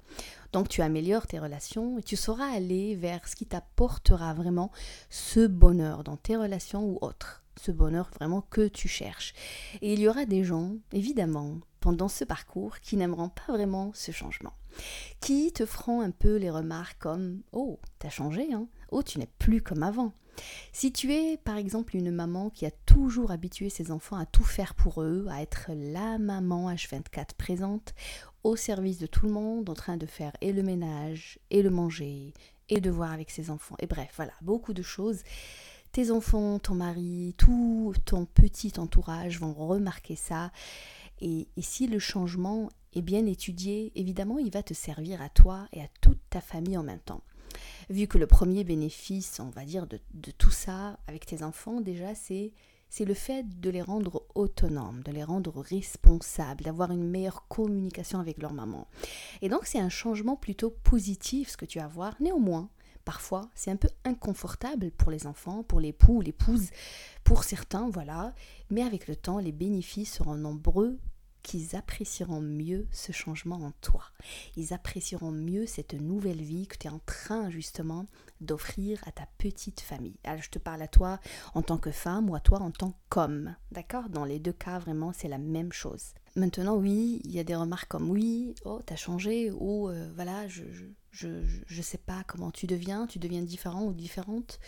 Donc 0.52 0.68
tu 0.68 0.82
améliores 0.82 1.26
tes 1.26 1.38
relations 1.38 1.98
et 1.98 2.02
tu 2.02 2.16
sauras 2.16 2.54
aller 2.54 2.96
vers 2.96 3.26
ce 3.26 3.34
qui 3.34 3.46
t'apportera 3.46 4.34
vraiment 4.34 4.70
ce 5.08 5.46
bonheur 5.46 6.04
dans 6.04 6.18
tes 6.18 6.36
relations 6.36 6.84
ou 6.84 6.98
autres. 7.00 7.42
Ce 7.58 7.72
bonheur 7.72 8.10
vraiment 8.14 8.42
que 8.42 8.68
tu 8.68 8.86
cherches. 8.86 9.32
Et 9.80 9.94
il 9.94 10.00
y 10.00 10.06
aura 10.06 10.26
des 10.26 10.44
gens, 10.44 10.74
évidemment, 10.92 11.56
pendant 11.80 12.08
ce 12.08 12.24
parcours 12.24 12.80
qui 12.80 12.98
n'aimeront 12.98 13.30
pas 13.30 13.54
vraiment 13.54 13.90
ce 13.94 14.12
changement. 14.12 14.52
Qui 15.20 15.50
te 15.50 15.64
feront 15.64 16.02
un 16.02 16.10
peu 16.10 16.36
les 16.36 16.50
remarques 16.50 16.98
comme 16.98 17.40
Oh, 17.52 17.80
t'as 17.98 18.10
changé, 18.10 18.52
hein 18.52 18.66
Oh, 18.90 19.02
tu 19.02 19.18
n'es 19.18 19.30
plus 19.38 19.62
comme 19.62 19.82
avant. 19.82 20.12
Si 20.72 20.92
tu 20.92 21.12
es 21.12 21.36
par 21.36 21.56
exemple 21.56 21.96
une 21.96 22.10
maman 22.10 22.50
qui 22.50 22.66
a 22.66 22.70
toujours 22.70 23.30
habitué 23.30 23.70
ses 23.70 23.90
enfants 23.90 24.16
à 24.16 24.26
tout 24.26 24.44
faire 24.44 24.74
pour 24.74 25.02
eux, 25.02 25.26
à 25.30 25.42
être 25.42 25.70
la 25.74 26.18
maman 26.18 26.72
H24 26.72 27.34
présente, 27.36 27.94
au 28.48 28.56
service 28.56 28.98
de 28.98 29.06
tout 29.06 29.26
le 29.26 29.32
monde, 29.32 29.68
en 29.68 29.74
train 29.74 29.98
de 29.98 30.06
faire 30.06 30.32
et 30.40 30.52
le 30.52 30.62
ménage, 30.62 31.38
et 31.50 31.60
le 31.60 31.68
manger, 31.68 32.32
et 32.70 32.80
de 32.80 32.90
voir 32.90 33.12
avec 33.12 33.30
ses 33.30 33.50
enfants, 33.50 33.76
et 33.78 33.86
bref, 33.86 34.10
voilà, 34.16 34.32
beaucoup 34.40 34.72
de 34.72 34.82
choses. 34.82 35.22
Tes 35.92 36.10
enfants, 36.10 36.58
ton 36.58 36.74
mari, 36.74 37.34
tout 37.36 37.94
ton 38.06 38.24
petit 38.24 38.72
entourage 38.78 39.38
vont 39.38 39.52
remarquer 39.52 40.16
ça. 40.16 40.50
Et, 41.20 41.48
si 41.58 41.86
le 41.86 41.98
changement 41.98 42.70
est 42.94 43.02
bien 43.02 43.26
étudié, 43.26 43.92
évidemment, 43.94 44.38
il 44.38 44.50
va 44.50 44.62
te 44.62 44.74
servir 44.74 45.20
à 45.20 45.28
toi 45.28 45.66
et 45.72 45.82
à 45.82 45.88
toute 46.00 46.20
ta 46.30 46.40
famille 46.40 46.78
en 46.78 46.82
même 46.82 47.00
temps 47.00 47.22
vu 47.90 48.06
que 48.06 48.18
le 48.18 48.26
premier 48.26 48.62
bénéfice, 48.62 49.40
on 49.40 49.48
va 49.48 49.64
dire, 49.64 49.86
de, 49.86 49.98
tout 50.36 50.50
ça 50.50 50.98
avec 51.06 51.24
tes 51.24 51.42
enfants, 51.42 51.80
déjà, 51.80 52.14
c'est 52.14 52.52
c'est 52.90 53.04
le 53.04 53.14
fait 53.14 53.44
de 53.60 53.70
les 53.70 53.82
rendre 53.82 54.24
autonomes, 54.34 55.02
de 55.02 55.12
les 55.12 55.24
rendre 55.24 55.60
responsables, 55.60 56.64
d'avoir 56.64 56.90
une 56.90 57.08
meilleure 57.08 57.46
communication 57.48 58.18
avec 58.18 58.38
leur 58.38 58.52
maman. 58.52 58.86
Et 59.42 59.48
donc 59.48 59.66
c'est 59.66 59.78
un 59.78 59.88
changement 59.88 60.36
plutôt 60.36 60.70
positif 60.70 61.50
ce 61.50 61.56
que 61.56 61.66
tu 61.66 61.78
vas 61.78 61.88
voir. 61.88 62.14
Néanmoins, 62.20 62.68
parfois 63.04 63.50
c'est 63.54 63.70
un 63.70 63.76
peu 63.76 63.90
inconfortable 64.04 64.90
pour 64.92 65.10
les 65.10 65.26
enfants, 65.26 65.62
pour 65.62 65.80
l'époux, 65.80 66.20
l'épouse, 66.20 66.70
pour 67.24 67.44
certains, 67.44 67.90
voilà. 67.90 68.34
Mais 68.70 68.82
avec 68.82 69.08
le 69.08 69.16
temps, 69.16 69.38
les 69.38 69.52
bénéfices 69.52 70.14
seront 70.14 70.34
nombreux 70.34 70.98
qu'ils 71.48 71.76
apprécieront 71.76 72.42
mieux 72.42 72.86
ce 72.92 73.10
changement 73.10 73.56
en 73.56 73.72
toi. 73.80 74.04
Ils 74.58 74.74
apprécieront 74.74 75.30
mieux 75.30 75.64
cette 75.64 75.94
nouvelle 75.94 76.42
vie 76.42 76.66
que 76.66 76.76
tu 76.76 76.88
es 76.88 76.90
en 76.90 77.00
train 77.06 77.48
justement 77.48 78.04
d'offrir 78.42 79.02
à 79.06 79.12
ta 79.12 79.26
petite 79.38 79.80
famille. 79.80 80.18
Alors 80.24 80.42
je 80.42 80.50
te 80.50 80.58
parle 80.58 80.82
à 80.82 80.88
toi 80.88 81.20
en 81.54 81.62
tant 81.62 81.78
que 81.78 81.90
femme 81.90 82.28
ou 82.28 82.34
à 82.34 82.40
toi 82.40 82.60
en 82.60 82.70
tant 82.70 82.92
qu'homme. 83.08 83.56
D'accord? 83.72 84.10
Dans 84.10 84.26
les 84.26 84.38
deux 84.38 84.52
cas, 84.52 84.78
vraiment, 84.78 85.14
c'est 85.14 85.26
la 85.26 85.38
même 85.38 85.72
chose. 85.72 86.12
Maintenant, 86.36 86.76
oui, 86.76 87.22
il 87.24 87.30
y 87.30 87.40
a 87.40 87.44
des 87.44 87.56
remarques 87.56 87.88
comme 87.88 88.10
oui, 88.10 88.54
oh, 88.66 88.82
t'as 88.84 88.96
changé, 88.96 89.50
ou 89.50 89.88
euh, 89.88 90.10
voilà, 90.14 90.46
je, 90.48 90.64
je, 91.12 91.28
je, 91.66 91.82
sais 91.82 91.98
pas 91.98 92.24
comment 92.26 92.50
tu 92.50 92.66
deviens, 92.66 93.06
tu 93.06 93.18
deviens 93.18 93.42
différent 93.42 93.84
ou 93.84 93.94
différente. 93.94 94.60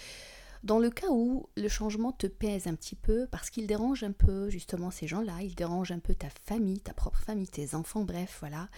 Dans 0.62 0.78
le 0.78 0.90
cas 0.90 1.08
où 1.10 1.48
le 1.56 1.68
changement 1.68 2.12
te 2.12 2.26
pèse 2.26 2.66
un 2.66 2.74
petit 2.74 2.94
peu 2.94 3.26
parce 3.30 3.48
qu'il 3.48 3.66
dérange 3.66 4.02
un 4.04 4.12
peu 4.12 4.50
justement 4.50 4.90
ces 4.90 5.06
gens-là, 5.06 5.40
il 5.40 5.54
dérange 5.54 5.90
un 5.90 6.00
peu 6.00 6.14
ta 6.14 6.28
famille, 6.44 6.80
ta 6.80 6.92
propre 6.92 7.18
famille, 7.18 7.48
tes 7.48 7.74
enfants, 7.74 8.04
bref, 8.04 8.36
voilà. 8.40 8.68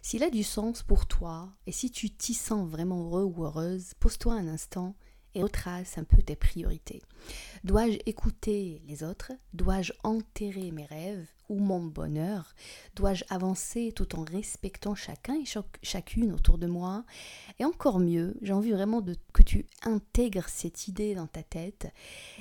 S'il 0.00 0.22
a 0.22 0.30
du 0.30 0.42
sens 0.42 0.82
pour 0.82 1.04
toi 1.04 1.50
et 1.66 1.72
si 1.72 1.90
tu 1.90 2.08
t'y 2.08 2.32
sens 2.32 2.66
vraiment 2.66 3.04
heureux 3.04 3.24
ou 3.24 3.44
heureuse, 3.44 3.92
pose-toi 4.00 4.32
un 4.32 4.48
instant 4.48 4.94
et 5.36 5.42
retrace 5.42 5.98
un 5.98 6.04
peu 6.04 6.22
tes 6.22 6.34
priorités. 6.34 7.02
Dois-je 7.62 7.98
écouter 8.06 8.80
les 8.88 9.02
autres? 9.02 9.32
Dois-je 9.52 9.92
enterrer 10.02 10.70
mes 10.72 10.86
rêves 10.86 11.28
ou 11.50 11.58
mon 11.58 11.84
bonheur? 11.84 12.54
Dois-je 12.94 13.24
avancer 13.28 13.92
tout 13.94 14.16
en 14.16 14.24
respectant 14.24 14.94
chacun 14.94 15.34
et 15.34 15.44
chacune 15.82 16.32
autour 16.32 16.56
de 16.56 16.66
moi? 16.66 17.04
Et 17.58 17.66
encore 17.66 18.00
mieux, 18.00 18.34
j'ai 18.40 18.54
envie 18.54 18.72
vraiment 18.72 19.02
de, 19.02 19.14
que 19.34 19.42
tu 19.42 19.66
intègres 19.82 20.48
cette 20.48 20.88
idée 20.88 21.14
dans 21.14 21.26
ta 21.26 21.42
tête 21.42 21.92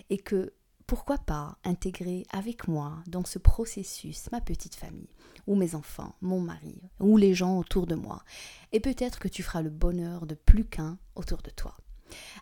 et 0.09 0.17
que 0.17 0.53
pourquoi 0.87 1.17
pas 1.17 1.57
intégrer 1.65 2.25
avec 2.29 2.67
moi 2.67 2.99
dans 3.07 3.25
ce 3.25 3.39
processus 3.39 4.31
ma 4.31 4.39
petite 4.39 4.75
famille, 4.75 5.09
ou 5.47 5.55
mes 5.55 5.75
enfants, 5.75 6.15
mon 6.21 6.39
mari, 6.39 6.79
ou 6.99 7.17
les 7.17 7.33
gens 7.33 7.57
autour 7.57 7.87
de 7.87 7.95
moi. 7.95 8.23
Et 8.71 8.79
peut-être 8.79 9.19
que 9.19 9.27
tu 9.27 9.43
feras 9.43 9.63
le 9.63 9.71
bonheur 9.71 10.27
de 10.27 10.35
plus 10.35 10.63
qu'un 10.63 10.97
autour 11.15 11.41
de 11.41 11.49
toi. 11.49 11.75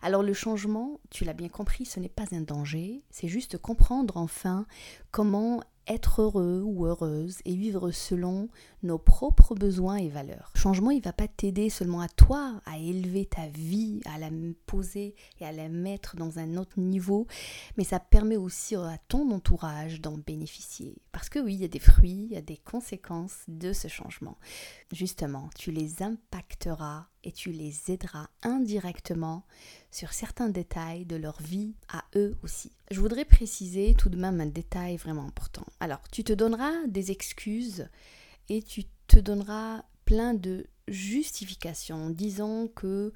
Alors 0.02 0.22
le 0.22 0.34
changement, 0.34 1.00
tu 1.10 1.24
l'as 1.24 1.32
bien 1.32 1.48
compris, 1.48 1.84
ce 1.84 2.00
n'est 2.00 2.08
pas 2.08 2.24
un 2.32 2.40
danger, 2.40 3.02
c'est 3.10 3.28
juste 3.28 3.58
comprendre 3.58 4.16
enfin 4.16 4.66
comment 5.10 5.62
être 5.86 6.22
heureux 6.22 6.62
ou 6.64 6.86
heureuse 6.86 7.38
et 7.44 7.54
vivre 7.54 7.90
selon 7.90 8.48
nos 8.82 8.98
propres 8.98 9.54
besoins 9.54 9.96
et 9.96 10.08
valeurs. 10.08 10.50
Le 10.54 10.60
changement, 10.60 10.90
il 10.90 11.02
va 11.02 11.12
pas 11.12 11.28
t'aider 11.28 11.70
seulement 11.70 12.00
à 12.00 12.08
toi 12.08 12.60
à 12.64 12.78
élever 12.78 13.26
ta 13.26 13.48
vie, 13.48 14.00
à 14.06 14.18
la 14.18 14.30
poser 14.66 15.14
et 15.40 15.44
à 15.44 15.52
la 15.52 15.68
mettre 15.68 16.16
dans 16.16 16.38
un 16.38 16.56
autre 16.56 16.78
niveau, 16.78 17.26
mais 17.76 17.84
ça 17.84 18.00
permet 18.00 18.36
aussi 18.36 18.76
à 18.76 18.98
ton 19.08 19.30
entourage 19.30 20.00
d'en 20.00 20.18
bénéficier. 20.18 20.96
Parce 21.12 21.28
que 21.28 21.38
oui, 21.38 21.54
il 21.54 21.60
y 21.60 21.64
a 21.64 21.68
des 21.68 21.78
fruits, 21.78 22.26
il 22.30 22.32
y 22.32 22.36
a 22.36 22.42
des 22.42 22.58
conséquences 22.58 23.44
de 23.48 23.72
ce 23.72 23.88
changement. 23.88 24.38
Justement, 24.92 25.50
tu 25.56 25.70
les 25.70 26.02
impacteras 26.02 27.06
et 27.24 27.32
tu 27.32 27.50
les 27.50 27.90
aideras 27.90 28.28
indirectement 28.42 29.44
sur 29.90 30.12
certains 30.12 30.48
détails 30.48 31.06
de 31.06 31.16
leur 31.16 31.40
vie 31.42 31.74
à 31.88 32.04
eux 32.14 32.36
aussi. 32.42 32.70
Je 32.90 33.00
voudrais 33.00 33.24
préciser 33.24 33.94
tout 33.94 34.10
de 34.10 34.16
même 34.16 34.40
un 34.40 34.46
détail 34.46 34.96
vraiment 34.96 35.26
important. 35.26 35.64
Alors, 35.80 36.08
tu 36.10 36.22
te 36.22 36.32
donneras 36.32 36.86
des 36.86 37.10
excuses 37.10 37.88
et 38.48 38.62
tu 38.62 38.84
te 39.08 39.18
donneras 39.18 39.84
plein 40.04 40.34
de 40.34 40.66
justifications 40.86 42.10
disant 42.10 42.68
que 42.68 43.12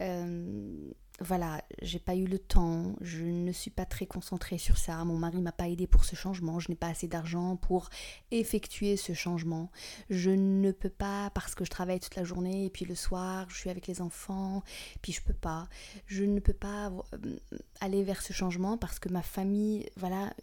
euh, 0.00 0.90
voilà, 1.20 1.62
j'ai 1.80 2.00
pas 2.00 2.16
eu 2.16 2.26
le 2.26 2.40
temps, 2.40 2.96
je 3.00 3.22
ne 3.22 3.52
suis 3.52 3.70
pas 3.70 3.86
très 3.86 4.04
concentrée 4.04 4.58
sur 4.58 4.78
ça, 4.78 5.04
mon 5.04 5.16
mari 5.16 5.40
m'a 5.40 5.52
pas 5.52 5.68
aidé 5.68 5.86
pour 5.86 6.04
ce 6.04 6.16
changement, 6.16 6.58
je 6.58 6.70
n'ai 6.70 6.74
pas 6.74 6.88
assez 6.88 7.06
d'argent 7.06 7.54
pour 7.54 7.88
effectuer 8.32 8.96
ce 8.96 9.12
changement, 9.12 9.70
je 10.10 10.30
ne 10.30 10.72
peux 10.72 10.88
pas 10.88 11.30
parce 11.30 11.54
que 11.54 11.64
je 11.64 11.70
travaille 11.70 12.00
toute 12.00 12.16
la 12.16 12.24
journée 12.24 12.64
et 12.64 12.70
puis 12.70 12.84
le 12.84 12.96
soir 12.96 13.48
je 13.48 13.56
suis 13.56 13.70
avec 13.70 13.86
les 13.86 14.00
enfants, 14.00 14.64
puis 15.02 15.12
je 15.12 15.22
peux 15.22 15.34
pas, 15.34 15.68
je 16.06 16.24
ne 16.24 16.40
peux 16.40 16.52
pas 16.52 16.88
euh, 16.88 17.38
aller 17.80 18.02
vers 18.02 18.20
ce 18.20 18.32
changement 18.32 18.76
parce 18.76 18.98
que 18.98 19.08
ma 19.08 19.22
famille, 19.22 19.88
voilà, 19.96 20.34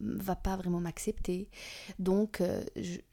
va 0.00 0.34
pas 0.34 0.56
vraiment 0.56 0.80
m'accepter, 0.80 1.48
donc 2.00 2.40
euh, 2.40 2.64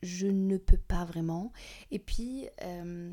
je, 0.01 0.25
ne 0.27 0.57
peux 0.57 0.77
pas 0.77 1.05
vraiment, 1.05 1.53
et 1.91 1.99
puis 1.99 2.47
euh, 2.63 3.11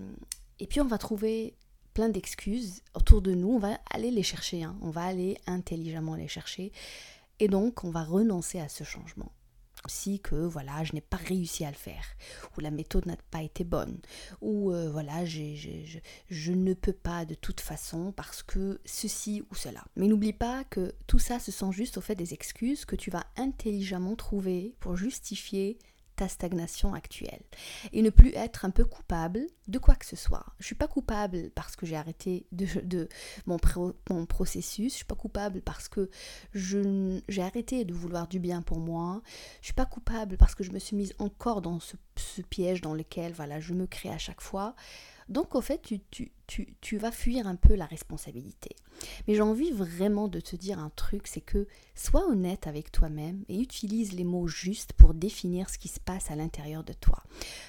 et 0.58 0.66
puis 0.66 0.80
on 0.80 0.86
va 0.86 0.96
trouver 0.96 1.56
plein 1.94 2.08
d'excuses 2.08 2.82
autour 2.94 3.22
de 3.22 3.32
nous, 3.32 3.50
on 3.50 3.58
va 3.58 3.78
aller 3.90 4.10
les 4.10 4.22
chercher, 4.22 4.62
hein. 4.62 4.76
on 4.82 4.90
va 4.90 5.04
aller 5.04 5.38
intelligemment 5.46 6.14
les 6.14 6.28
chercher, 6.28 6.72
et 7.40 7.48
donc 7.48 7.84
on 7.84 7.90
va 7.90 8.04
renoncer 8.04 8.60
à 8.60 8.68
ce 8.68 8.84
changement. 8.84 9.32
Si 9.86 10.20
que 10.20 10.36
voilà, 10.36 10.84
je 10.84 10.92
n'ai 10.92 11.00
pas 11.00 11.16
réussi 11.16 11.64
à 11.64 11.70
le 11.70 11.76
faire, 11.76 12.04
ou 12.56 12.60
la 12.60 12.70
méthode 12.70 13.06
n'a 13.06 13.16
pas 13.32 13.42
été 13.42 13.64
bonne, 13.64 13.98
ou 14.40 14.70
euh, 14.70 14.88
voilà, 14.90 15.24
je 15.24 16.52
ne 16.52 16.72
peux 16.74 16.92
pas 16.92 17.24
de 17.24 17.34
toute 17.34 17.60
façon 17.60 18.12
parce 18.12 18.44
que 18.44 18.80
ceci 18.84 19.42
ou 19.50 19.56
cela. 19.56 19.84
Mais 19.96 20.06
n'oublie 20.06 20.32
pas 20.32 20.62
que 20.64 20.94
tout 21.08 21.18
ça, 21.18 21.40
ce 21.40 21.50
sont 21.50 21.72
juste 21.72 21.98
au 21.98 22.00
fait 22.00 22.14
des 22.14 22.32
excuses 22.32 22.84
que 22.84 22.94
tu 22.94 23.10
vas 23.10 23.26
intelligemment 23.36 24.14
trouver 24.14 24.76
pour 24.78 24.96
justifier 24.96 25.78
ta 26.16 26.28
stagnation 26.28 26.94
actuelle 26.94 27.42
et 27.92 28.02
ne 28.02 28.10
plus 28.10 28.32
être 28.34 28.64
un 28.64 28.70
peu 28.70 28.84
coupable 28.84 29.46
de 29.68 29.78
quoi 29.78 29.94
que 29.94 30.06
ce 30.06 30.16
soit. 30.16 30.44
Je 30.58 30.66
suis 30.66 30.74
pas 30.74 30.88
coupable 30.88 31.50
parce 31.54 31.76
que 31.76 31.86
j'ai 31.86 31.96
arrêté 31.96 32.46
de, 32.52 33.08
mon, 33.46 33.58
processus, 34.26 34.92
je 34.92 34.96
suis 34.96 35.04
pas 35.04 35.14
coupable 35.14 35.62
parce 35.62 35.88
que 35.88 36.10
j'ai 36.54 37.42
arrêté 37.42 37.84
de 37.84 37.94
vouloir 37.94 38.28
du 38.28 38.38
bien 38.38 38.62
pour 38.62 38.78
moi, 38.78 39.22
je 39.60 39.66
suis 39.66 39.74
pas 39.74 39.86
coupable 39.86 40.36
parce 40.36 40.54
que 40.54 40.64
je 40.64 40.72
me 40.72 40.78
suis 40.78 40.96
mise 40.96 41.14
encore 41.18 41.62
dans 41.62 41.80
ce, 41.80 41.96
ce 42.16 42.42
piège 42.42 42.80
dans 42.80 42.94
lequel 42.94 43.32
voilà, 43.32 43.60
je 43.60 43.74
me 43.74 43.86
crée 43.86 44.10
à 44.10 44.18
chaque 44.18 44.40
fois. 44.40 44.74
Donc, 45.28 45.54
au 45.54 45.60
fait, 45.60 45.80
tu, 46.10 46.96
vas 46.96 47.12
fuir 47.12 47.46
un 47.46 47.56
peu 47.56 47.74
la 47.74 47.86
responsabilité. 47.86 48.76
Mais 49.26 49.34
j'ai 49.34 49.42
envie 49.42 49.70
vraiment 49.70 50.28
de 50.28 50.40
te 50.40 50.56
dire 50.56 50.78
un 50.78 50.90
truc, 50.90 51.26
c'est 51.26 51.40
que 51.40 51.66
sois 51.94 52.26
honnête 52.28 52.66
avec 52.66 52.92
toi-même 52.92 53.44
et 53.48 53.60
utilise 53.60 54.12
les 54.12 54.24
mots 54.24 54.46
justes 54.46 54.92
pour 54.92 55.14
définir 55.14 55.70
ce 55.70 55.78
qui 55.78 55.88
se 55.88 56.00
passe 56.00 56.30
à 56.30 56.36
l'intérieur 56.36 56.84
de 56.84 56.92
toi. 56.92 57.22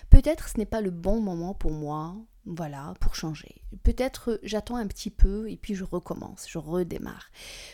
Peut-être 0.10 0.50
ce 0.50 0.58
n'est 0.58 0.66
pas 0.66 0.82
le 0.82 0.92
bon 0.92 1.22
moment 1.22 1.54
pour 1.54 1.72
moi, 1.72 2.16
voilà, 2.46 2.94
pour 3.00 3.16
changer. 3.16 3.62
Peut-être 3.84 4.40
j'attends 4.44 4.76
un 4.76 4.88
petit 4.88 5.10
peu 5.10 5.50
et 5.50 5.58
puis 5.58 5.76
je 5.76 5.86
recommence, 5.86 6.46
je 6.50 6.58
redémarre. 6.58 7.32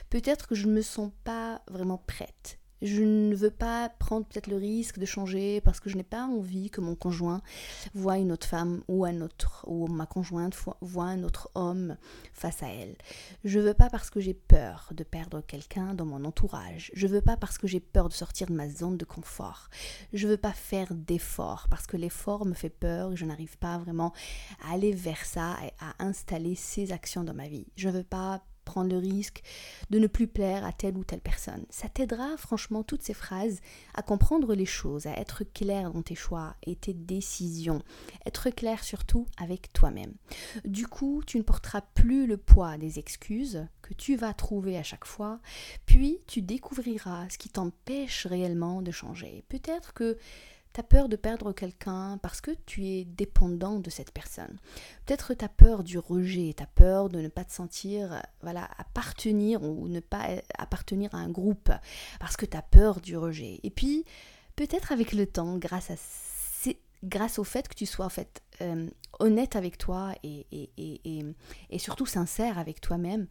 Peut-être 0.10 0.48
que 0.48 0.56
je 0.56 0.68
ne 0.68 0.74
me 0.74 0.82
sens 0.82 1.12
pas 1.24 1.62
vraiment 1.68 1.98
prête 1.98 2.59
je 2.82 3.04
ne 3.04 3.36
veux 3.36 3.52
pas 3.52 3.90
prendre 3.90 4.26
peut-être 4.26 4.48
le 4.48 4.58
risque 4.58 5.00
de 5.00 5.06
changer 5.06 5.62
parce 5.62 5.80
que 5.80 5.90
je 5.90 5.98
n'ai 5.98 6.04
pas 6.04 6.24
envie 6.24 6.70
que 6.70 6.82
mon 6.82 6.96
conjoint 6.96 7.42
voit 7.94 8.18
une 8.18 8.32
autre 8.32 8.48
femme 8.48 8.82
ou 8.88 9.06
un 9.06 9.22
autre 9.22 9.66
ou 9.68 9.88
ma 9.88 10.06
conjointe 10.06 10.56
voit 10.82 11.06
un 11.06 11.24
autre 11.24 11.50
homme 11.56 11.98
face 12.34 12.64
à 12.64 12.68
elle. 12.68 12.96
Je 13.44 13.60
veux 13.60 13.74
pas 13.74 13.90
parce 13.90 14.10
que 14.10 14.20
j'ai 14.20 14.34
peur 14.34 14.90
de 14.94 15.04
perdre 15.04 15.42
quelqu'un 15.42 15.94
dans 15.94 16.06
mon 16.06 16.24
entourage. 16.26 16.92
Je 16.94 17.08
veux 17.08 17.22
pas 17.22 17.38
parce 17.38 17.58
que 17.58 17.68
j'ai 17.68 17.80
peur 17.80 18.10
de 18.10 18.14
sortir 18.14 18.48
de 18.48 18.54
ma 18.54 18.70
zone 18.70 18.98
de 18.98 19.06
confort. 19.06 19.70
Je 20.14 20.28
veux 20.28 20.38
pas 20.38 20.54
faire 20.54 20.94
d'efforts 20.94 21.68
parce 21.70 21.88
que 21.88 21.98
l'effort 21.98 22.46
me 22.46 22.54
fait 22.54 22.70
peur 22.70 23.12
et 23.12 23.16
je 23.16 23.26
n'arrive 23.26 23.58
pas 23.58 23.78
vraiment 23.78 24.14
à 24.64 24.74
aller 24.74 24.94
vers 24.94 25.26
ça 25.26 25.56
et 25.64 25.72
à 25.80 26.04
installer 26.04 26.56
ces 26.56 26.92
actions 26.92 27.24
dans 27.24 27.34
ma 27.34 27.48
vie. 27.48 27.68
Je 27.76 27.90
veux 27.90 28.04
pas 28.04 28.44
prendre 28.70 28.92
le 28.92 29.00
risque 29.00 29.42
de 29.90 29.98
ne 29.98 30.06
plus 30.06 30.28
plaire 30.28 30.64
à 30.64 30.72
telle 30.72 30.96
ou 30.96 31.04
telle 31.04 31.22
personne. 31.22 31.66
Ça 31.72 31.90
t'aidera 31.90 32.38
franchement 32.38 32.84
toutes 32.84 33.02
ces 33.02 33.16
phrases 33.16 33.62
à 33.96 34.04
comprendre 34.04 34.54
les 34.54 34.68
choses, 34.68 35.08
à 35.08 35.14
être 35.20 35.44
clair 35.44 35.92
dans 35.92 36.04
tes 36.04 36.14
choix 36.14 36.56
et 36.68 36.76
tes 36.76 36.94
décisions, 36.94 37.82
être 38.28 38.52
clair 38.52 38.84
surtout 38.84 39.26
avec 39.42 39.74
toi-même. 39.74 40.14
Du 40.66 40.86
coup, 40.86 41.24
tu 41.26 41.38
ne 41.40 41.44
porteras 41.44 41.82
plus 41.82 42.28
le 42.28 42.38
poids 42.38 42.78
des 42.78 43.00
excuses 43.00 43.66
que 43.82 43.96
tu 43.96 44.16
vas 44.16 44.36
trouver 44.36 44.78
à 44.78 44.84
chaque 44.84 45.06
fois, 45.06 45.40
puis 45.88 46.20
tu 46.28 46.44
découvriras 46.44 47.28
ce 47.30 47.40
qui 47.40 47.50
t'empêche 47.50 48.28
réellement 48.28 48.84
de 48.84 48.92
changer. 48.92 49.44
Peut-être 49.50 49.96
que 49.96 50.20
tu 50.74 50.80
as 50.80 50.84
peur 50.84 51.10
de 51.10 51.16
perdre 51.16 51.52
quelqu'un 51.52 52.18
parce 52.22 52.42
que 52.42 52.52
tu 52.66 52.86
es 52.86 53.06
dépendant 53.06 53.80
de 53.80 53.90
cette 53.90 54.12
personne. 54.12 54.58
Peut-être 55.06 55.34
tu 55.34 55.46
as 55.46 55.50
peur 55.50 55.84
du 55.84 55.98
rejet, 55.98 56.54
tu 56.56 56.64
as 56.64 56.68
peur 56.68 57.10
de 57.10 57.20
ne 57.22 57.28
pas 57.28 57.44
te 57.44 57.52
sentir 57.52 58.22
voilà, 58.42 58.70
appartenir 58.78 59.64
ou 59.64 59.88
ne 59.88 60.00
pas 60.00 60.28
appartenir 60.58 61.14
à 61.16 61.18
un 61.18 61.30
groupe 61.30 61.72
parce 62.20 62.38
que 62.38 62.46
tu 62.46 62.58
as 62.58 62.62
peur 62.62 63.02
du 63.02 63.18
rejet. 63.18 63.60
Et 63.64 63.70
puis, 63.70 64.06
peut-être 64.56 64.92
avec 64.92 65.14
le 65.14 65.26
temps, 65.26 65.58
grâce 65.58 65.92
à 65.92 65.96
grâce 67.04 67.40
au 67.40 67.44
fait 67.44 67.68
que 67.68 67.76
tu 67.76 67.86
sois 67.86 68.06
en 68.06 68.10
fait 68.10 68.42
euh, 68.62 68.90
honnête 69.20 69.56
avec 69.56 69.78
toi 69.78 70.14
et, 70.24 70.46
et, 70.52 70.70
et, 70.78 71.26
et 71.70 71.80
surtout 71.80 72.06
sincère 72.06 72.60
avec 72.60 72.82
toi-même, 72.82 73.28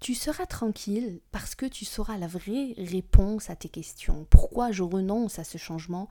tu 0.00 0.14
seras 0.14 0.46
tranquille 0.46 1.20
parce 1.32 1.54
que 1.54 1.66
tu 1.66 1.84
sauras 1.84 2.18
la 2.18 2.26
vraie 2.26 2.74
réponse 2.76 3.48
à 3.48 3.56
tes 3.56 3.68
questions. 3.68 4.26
Pourquoi 4.28 4.72
je 4.72 4.82
renonce 4.82 5.38
à 5.38 5.44
ce 5.44 5.58
changement 5.58 6.08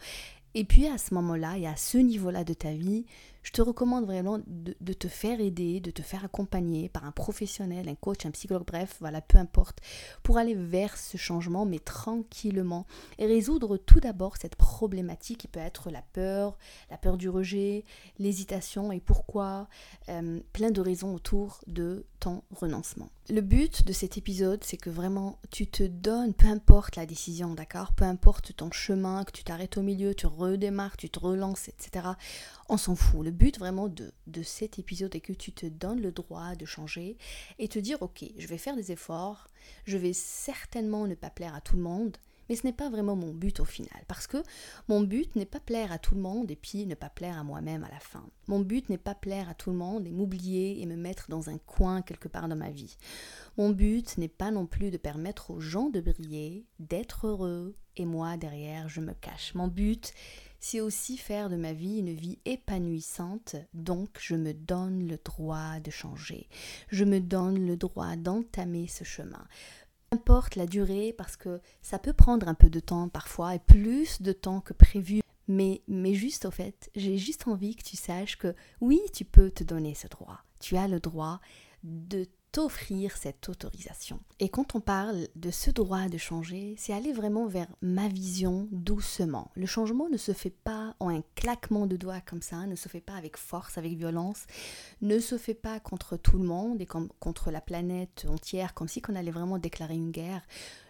et 0.55 0.63
puis 0.63 0.87
à 0.87 0.97
ce 0.97 1.13
moment-là 1.13 1.57
et 1.57 1.67
à 1.67 1.75
ce 1.75 1.97
niveau-là 1.97 2.43
de 2.43 2.53
ta 2.53 2.71
vie, 2.71 3.05
je 3.45 3.51
te 3.51 3.61
recommande 3.61 4.05
vraiment 4.05 4.39
de, 4.47 4.93
te 4.93 5.07
faire 5.07 5.39
aider, 5.39 5.79
de 5.79 5.91
te 5.91 6.01
faire 6.01 6.25
accompagner 6.25 6.89
par 6.89 7.05
un 7.05 7.11
professionnel, 7.11 7.87
un 7.87 7.93
coach, 7.93 8.25
un 8.25 8.31
psychologue, 8.31 8.65
bref, 8.65 8.97
voilà, 8.99 9.21
peu 9.21 9.37
importe, 9.37 9.81
pour 10.23 10.39
aller 10.39 10.55
vers 10.55 10.97
ce 10.97 11.15
changement, 11.15 11.63
mais 11.63 11.77
tranquillement, 11.77 12.87
et 13.19 13.27
résoudre 13.27 13.77
tout 13.77 13.99
d'abord 13.99 14.37
cette 14.37 14.55
problématique 14.55 15.41
qui 15.41 15.47
peut 15.47 15.59
être 15.59 15.91
la 15.91 16.01
peur, 16.01 16.57
la 16.89 16.97
peur 16.97 17.17
du 17.17 17.29
rejet, 17.29 17.85
l'hésitation 18.17 18.91
et 18.91 18.99
pourquoi, 18.99 19.67
euh, 20.09 20.39
plein 20.51 20.71
de 20.71 20.81
raisons 20.81 21.13
autour 21.13 21.61
de 21.67 22.07
ton 22.19 22.41
renoncement. 22.49 23.09
Le 23.29 23.41
but 23.41 23.85
de 23.85 23.93
cet 23.93 24.17
épisode, 24.17 24.63
c'est 24.63 24.77
que 24.77 24.89
vraiment 24.89 25.39
tu 25.51 25.67
te 25.67 25.83
donnes, 25.83 26.33
peu 26.33 26.47
importe 26.47 26.95
la 26.95 27.05
décision, 27.05 27.53
d'accord? 27.53 27.93
Peu 27.93 28.05
importe 28.05 28.55
ton 28.55 28.71
chemin, 28.71 29.23
que 29.23 29.31
tu 29.31 29.43
t'arrêtes 29.43 29.77
au 29.77 29.81
milieu, 29.81 30.13
tu 30.13 30.27
redémarres, 30.27 30.97
tu 30.97 31.09
te 31.09 31.19
relances, 31.19 31.67
etc. 31.67 32.09
On 32.69 32.77
s'en 32.77 32.95
fout. 32.95 33.25
Le 33.25 33.31
but 33.35 33.59
vraiment 33.59 33.87
de, 33.87 34.11
de 34.27 34.43
cet 34.43 34.79
épisode 34.79 35.15
est 35.15 35.21
que 35.21 35.33
tu 35.33 35.51
te 35.51 35.65
donnes 35.65 36.01
le 36.01 36.11
droit 36.11 36.55
de 36.55 36.65
changer 36.65 37.17
et 37.59 37.67
te 37.67 37.79
dire, 37.79 38.01
ok, 38.01 38.25
je 38.37 38.47
vais 38.47 38.57
faire 38.57 38.75
des 38.75 38.91
efforts, 38.91 39.47
je 39.85 39.97
vais 39.97 40.13
certainement 40.13 41.07
ne 41.07 41.15
pas 41.15 41.29
plaire 41.29 41.55
à 41.55 41.61
tout 41.61 41.75
le 41.75 41.83
monde, 41.83 42.17
mais 42.49 42.55
ce 42.55 42.65
n'est 42.65 42.73
pas 42.73 42.89
vraiment 42.89 43.15
mon 43.15 43.33
but 43.33 43.59
au 43.59 43.65
final, 43.65 44.03
parce 44.07 44.27
que 44.27 44.43
mon 44.87 45.01
but 45.01 45.35
n'est 45.35 45.45
pas 45.45 45.59
plaire 45.59 45.91
à 45.91 45.97
tout 45.97 46.15
le 46.15 46.21
monde 46.21 46.51
et 46.51 46.55
puis 46.55 46.85
ne 46.85 46.95
pas 46.95 47.09
plaire 47.09 47.39
à 47.39 47.43
moi-même 47.43 47.83
à 47.83 47.89
la 47.89 47.99
fin. 47.99 48.25
Mon 48.47 48.59
but 48.59 48.89
n'est 48.89 48.97
pas 48.97 49.15
plaire 49.15 49.49
à 49.49 49.55
tout 49.55 49.71
le 49.71 49.77
monde 49.77 50.07
et 50.07 50.11
m'oublier 50.11 50.81
et 50.81 50.85
me 50.85 50.95
mettre 50.95 51.29
dans 51.29 51.49
un 51.49 51.57
coin 51.57 52.01
quelque 52.01 52.27
part 52.27 52.47
dans 52.47 52.55
ma 52.55 52.69
vie. 52.69 52.97
Mon 53.57 53.71
but 53.71 54.17
n'est 54.17 54.27
pas 54.27 54.51
non 54.51 54.67
plus 54.67 54.91
de 54.91 54.97
permettre 54.97 55.51
aux 55.51 55.59
gens 55.59 55.89
de 55.89 56.01
briller, 56.01 56.65
d'être 56.79 57.27
heureux, 57.27 57.75
et 57.97 58.05
moi 58.05 58.37
derrière 58.37 58.89
je 58.89 59.01
me 59.01 59.13
cache. 59.13 59.55
Mon 59.55 59.67
but, 59.67 60.13
c'est 60.67 60.81
aussi 60.81 61.15
faire 61.15 61.51
de 61.51 61.57
ma 61.57 61.73
vie 61.73 61.99
une 61.99 62.15
vie 62.15 62.39
épanouissante, 62.43 63.55
donc 63.75 64.17
je 64.19 64.33
me 64.33 64.51
donne 64.51 65.07
le 65.07 65.19
droit 65.23 65.79
de 65.79 65.91
changer. 65.91 66.49
Je 66.89 67.03
me 67.03 67.19
donne 67.19 67.67
le 67.67 67.77
droit 67.77 68.15
d'entamer 68.15 68.87
ce 68.87 69.03
chemin 69.03 69.45
importe 70.11 70.55
la 70.55 70.65
durée 70.65 71.13
parce 71.17 71.35
que 71.35 71.59
ça 71.81 71.99
peut 71.99 72.13
prendre 72.13 72.47
un 72.47 72.53
peu 72.53 72.69
de 72.69 72.79
temps 72.79 73.09
parfois 73.09 73.53
et 73.53 73.59
plus 73.59 74.21
de 74.21 74.31
temps 74.31 74.61
que 74.61 74.71
prévu. 74.71 75.21
Mais, 75.47 75.81
mais 75.87 76.13
juste 76.13 76.45
au 76.45 76.51
fait, 76.51 76.89
j'ai 76.95 77.17
juste 77.17 77.47
envie 77.47 77.75
que 77.75 77.83
tu 77.83 77.97
saches 77.97 78.37
que 78.37 78.55
oui, 78.79 79.01
tu 79.13 79.25
peux 79.25 79.51
te 79.51 79.63
donner 79.63 79.93
ce 79.93 80.07
droit. 80.07 80.39
Tu 80.61 80.77
as 80.77 80.87
le 80.87 81.01
droit 81.01 81.41
de 81.83 82.25
t'offrir 82.55 83.17
cette 83.17 83.49
autorisation. 83.49 84.21
Et 84.39 84.47
quand 84.47 84.75
on 84.75 84.79
parle 84.79 85.27
de 85.35 85.51
ce 85.51 85.71
droit 85.71 86.07
de 86.07 86.17
changer, 86.17 86.75
c'est 86.77 86.93
aller 86.93 87.11
vraiment 87.11 87.47
vers 87.47 87.67
ma 87.81 88.07
vision 88.07 88.69
doucement. 88.71 89.51
Le 89.55 89.65
changement 89.65 90.07
ne 90.07 90.15
se 90.15 90.31
fait 90.31 90.55
pas 90.63 90.95
en 91.01 91.09
un 91.09 91.21
claquement 91.35 91.85
de 91.85 91.97
doigts 91.97 92.21
comme 92.21 92.41
ça, 92.41 92.65
ne 92.65 92.77
se 92.77 92.87
fait 92.87 93.01
pas 93.01 93.15
avec 93.15 93.35
force, 93.35 93.77
avec 93.77 93.97
violence, 93.97 94.45
ne 95.01 95.19
se 95.19 95.37
fait 95.37 95.53
pas 95.53 95.81
contre 95.81 96.15
tout 96.15 96.37
le 96.37 96.45
monde 96.45 96.79
et 96.79 96.87
contre 97.19 97.51
la 97.51 97.59
planète 97.59 98.25
entière, 98.29 98.73
comme 98.73 98.87
si 98.87 99.01
on 99.09 99.17
allait 99.17 99.31
vraiment 99.31 99.57
déclarer 99.57 99.95
une 99.95 100.11
guerre. 100.11 100.41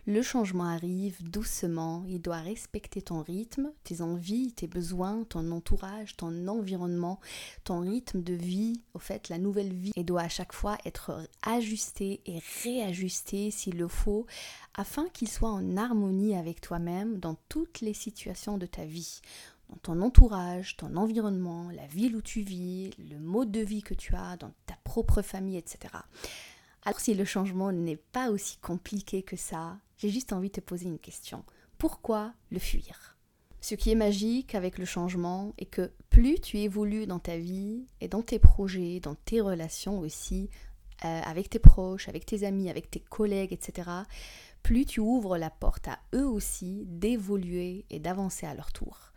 Le 0.08 0.22
changement 0.22 0.66
arrive 0.66 1.28
doucement, 1.28 2.04
il 2.08 2.22
doit 2.22 2.38
respecter 2.38 3.02
ton 3.02 3.24
rythme, 3.24 3.72
tes 3.84 4.02
envies, 4.02 4.52
tes 4.52 4.68
besoins, 4.68 5.24
ton 5.24 5.50
entourage, 5.50 6.16
ton 6.16 6.48
environnement, 6.48 7.20
ton 7.64 7.80
rythme 7.80 8.22
de 8.22 8.36
vie, 8.36 8.80
au 8.94 9.00
fait 9.00 9.30
la 9.30 9.40
nouvelle 9.40 9.74
vie, 9.74 9.94
et 9.96 10.04
doit 10.04 10.22
à 10.22 10.30
chaque 10.30 10.54
fois 10.54 10.78
être 10.86 11.28
ajusté 11.42 12.22
et 12.28 12.40
réajusté 12.64 13.50
s'il 13.50 13.80
le 13.80 13.88
faut, 13.88 14.28
afin 14.76 15.10
qu'il 15.10 15.28
soit 15.28 15.50
en 15.50 15.76
harmonie 15.76 16.36
avec 16.36 16.62
toi-même 16.62 17.18
dans 17.18 17.38
toutes 17.50 17.82
les 17.82 17.96
situations 17.96 18.60
de 18.60 18.68
ta 18.68 18.86
vie. 18.86 19.22
Dans 19.70 19.78
ton 19.78 20.02
entourage, 20.04 20.78
ton 20.78 20.98
environnement, 20.98 21.72
la 21.72 21.88
ville 21.88 22.16
où 22.16 22.22
tu 22.22 22.42
vis, 22.42 22.92
le 23.10 23.18
mode 23.18 23.50
de 23.52 23.62
vie 23.62 23.82
que 23.82 23.96
tu 23.96 24.14
as, 24.14 24.38
dans 24.38 24.52
ta 24.68 24.76
propre 24.84 25.24
famille, 25.24 25.58
etc. 25.58 25.96
Alors 26.86 27.00
si 27.00 27.16
le 27.16 27.26
changement 27.26 27.72
n'est 27.72 27.96
pas 27.98 28.30
aussi 28.30 28.58
compliqué 28.58 29.24
que 29.24 29.36
ça, 29.36 29.80
j'ai 29.98 30.10
juste 30.10 30.34
envie 30.34 30.50
de 30.50 30.54
te 30.54 30.62
poser 30.62 30.86
une 30.86 31.00
question. 31.00 31.44
Pourquoi 31.80 32.34
le 32.52 32.60
fuir? 32.60 33.18
Ce 33.60 33.74
qui 33.74 33.92
est 33.92 33.96
magique 33.96 34.54
avec 34.54 34.78
le 34.78 34.86
changement 34.86 35.54
est 35.58 35.66
que 35.66 35.92
plus 36.12 36.40
tu 36.40 36.60
évolues 36.60 37.08
dans 37.08 37.18
ta 37.18 37.38
vie 37.38 37.88
et 38.02 38.08
dans 38.08 38.22
tes 38.22 38.38
projets, 38.38 39.00
dans 39.00 39.16
tes 39.16 39.42
relations 39.42 39.98
aussi, 39.98 40.52
euh, 41.04 41.22
avec 41.26 41.50
tes 41.50 41.58
proches, 41.58 42.08
avec 42.08 42.24
tes 42.28 42.46
amis, 42.46 42.70
avec 42.70 42.92
tes 42.92 43.00
collègues, 43.00 43.52
etc., 43.52 43.90
plus 44.62 44.86
tu 44.86 45.00
ouvres 45.00 45.38
la 45.38 45.50
porte 45.50 45.88
à 45.88 46.00
eux 46.14 46.28
aussi 46.28 46.84
d'évoluer 46.86 47.86
et 47.90 48.00
d'avancer 48.00 48.46
à 48.46 48.54
leur 48.54 48.72
tour 48.72 49.12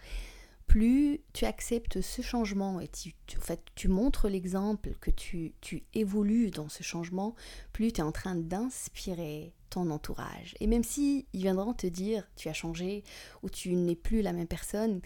plus 0.79 1.23
tu 1.33 1.45
acceptes 1.45 2.01
ce 2.01 2.23
changement 2.23 2.79
et 2.79 2.87
tu, 2.87 3.13
en 3.37 3.41
fait, 3.41 3.61
tu 3.75 3.89
montres 3.89 4.29
l'exemple 4.29 4.91
que 5.01 5.11
tu, 5.11 5.53
tu 5.61 5.83
évolues 5.93 6.53
dans 6.53 6.69
ce 6.69 6.85
changement, 6.85 7.35
plus 7.73 7.91
tu 7.91 8.01
es 8.01 8.05
en 8.05 8.13
train 8.13 8.37
d'inspirer 8.37 9.53
ton 9.71 9.91
entourage. 9.91 10.55
Et 10.61 10.67
même 10.67 10.85
si 10.85 11.27
ils 11.33 11.43
viendront 11.43 11.73
te 11.73 11.87
dire 11.87 12.29
tu 12.37 12.49
as 12.49 12.53
changé 12.53 13.05
ou 13.43 13.51
tu 13.51 13.75
n'es 13.75 13.97
plus 13.97 14.23
la 14.23 14.33
même 14.33 14.47
personne, 14.47 15.01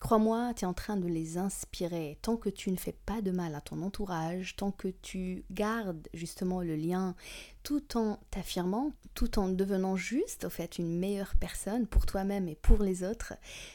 crois-moi, 0.00 0.52
tu 0.54 0.64
es 0.64 0.68
en 0.68 0.74
train 0.74 0.96
de 0.96 1.06
les 1.06 1.38
inspirer. 1.38 2.18
Tant 2.22 2.36
que 2.36 2.48
tu 2.48 2.70
ne 2.70 2.76
fais 2.76 2.96
pas 3.06 3.20
de 3.20 3.30
mal 3.30 3.54
à 3.54 3.60
ton 3.60 3.82
entourage, 3.82 4.56
tant 4.56 4.70
que 4.70 4.88
tu 4.88 5.44
gardes 5.50 6.08
justement 6.14 6.60
le 6.60 6.76
lien 6.76 7.14
tout 7.62 7.96
en 7.96 8.18
t'affirmant, 8.30 8.92
tout 9.14 9.38
en 9.38 9.48
devenant 9.48 9.96
juste, 9.96 10.44
au 10.44 10.50
fait, 10.50 10.78
une 10.78 10.98
meilleure 10.98 11.34
personne 11.36 11.86
pour 11.86 12.06
toi-même 12.06 12.48
et 12.48 12.54
pour 12.54 12.82
les 12.82 13.02
autres, 13.02 13.34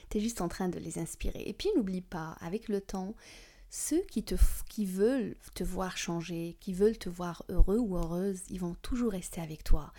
tu 0.09 0.17
es 0.17 0.21
juste 0.21 0.41
en 0.41 0.47
train 0.47 0.69
de 0.69 0.79
les 0.79 0.97
inspirer. 0.97 1.43
Et 1.45 1.53
puis 1.53 1.69
n'oublie 1.75 2.01
pas, 2.01 2.35
avec 2.41 2.69
le 2.69 2.81
temps, 2.81 3.13
ceux 3.75 4.01
qui, 4.03 4.23
te, 4.23 4.35
qui 4.69 4.85
veulent 4.85 5.35
te 5.55 5.63
voir 5.63 5.97
changer, 5.97 6.57
qui 6.59 6.73
veulent 6.73 6.97
te 6.97 7.09
voir 7.09 7.43
heureux 7.49 7.79
ou 7.79 7.97
heureuse, 7.97 8.41
ils 8.51 8.59
vont 8.59 8.75
toujours 8.83 9.11
rester 9.11 9.41
avec 9.41 9.63
toi. 9.63 9.91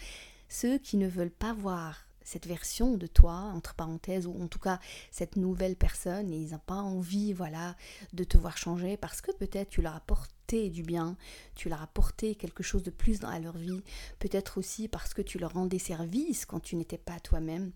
Ceux 0.57 0.79
qui 0.79 0.99
ne 0.99 1.09
veulent 1.09 1.33
pas 1.33 1.53
voir 1.53 2.07
cette 2.23 2.47
version 2.47 2.97
de 2.97 3.09
toi, 3.09 3.33
entre 3.33 3.75
parenthèses, 3.75 4.29
ou 4.29 4.41
en 4.41 4.47
tout 4.47 4.61
cas 4.61 4.79
cette 5.11 5.35
nouvelle 5.35 5.75
personne, 5.75 6.33
et 6.33 6.37
ils 6.37 6.53
n'ont 6.53 6.61
pas 6.61 6.77
envie, 6.77 7.33
voilà, 7.33 7.75
de 8.13 8.23
te 8.23 8.39
voir 8.39 8.57
changer 8.57 8.97
parce 8.97 9.21
que 9.21 9.33
peut-être 9.33 9.69
tu 9.69 9.83
leur 9.83 9.97
as 9.97 10.01
porté 10.01 10.71
du 10.71 10.85
bien, 10.85 11.17
tu 11.57 11.69
leur 11.69 11.83
apporté 11.83 12.37
quelque 12.37 12.63
chose 12.63 12.85
de 12.85 12.93
plus 12.93 13.19
dans 13.19 13.37
leur 13.37 13.57
vie, 13.57 13.83
peut-être 14.21 14.57
aussi 14.57 14.87
parce 14.87 15.13
que 15.13 15.23
tu 15.23 15.41
leur 15.41 15.55
rendais 15.55 15.81
service 15.81 16.47
quand 16.47 16.61
tu 16.61 16.77
n'étais 16.77 16.99
pas 16.99 17.19
toi-même. 17.19 17.73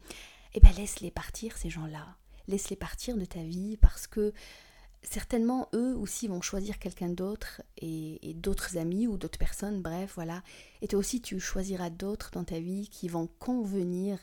Eh 0.55 0.61
bien, 0.61 0.71
laisse-les 0.71 1.11
partir, 1.11 1.57
ces 1.57 1.71
gens-là. 1.71 2.07
Laisse-les 2.47 2.77
partir 2.77 3.17
de 3.17 3.25
ta 3.25 3.43
vie 3.43 3.77
parce 3.77 4.07
que 4.07 4.33
certainement 5.03 5.69
eux 5.75 5.95
aussi 5.97 6.29
vont 6.29 6.41
choisir 6.41 6.79
quelqu'un 6.79 7.09
d'autre 7.09 7.63
et, 7.81 8.35
d'autres 8.35 8.77
amis 8.77 9.07
ou 9.07 9.17
d'autres 9.17 9.39
personnes, 9.39 9.81
bref, 9.83 10.13
voilà. 10.15 10.43
Et 10.83 10.89
toi 10.89 10.99
aussi, 10.99 11.21
tu 11.21 11.41
choisiras 11.41 11.91
d'autres 11.91 12.31
dans 12.33 12.45
ta 12.45 12.59
vie 12.59 12.89
qui 12.89 13.09
vont 13.09 13.29
convenir 13.39 14.19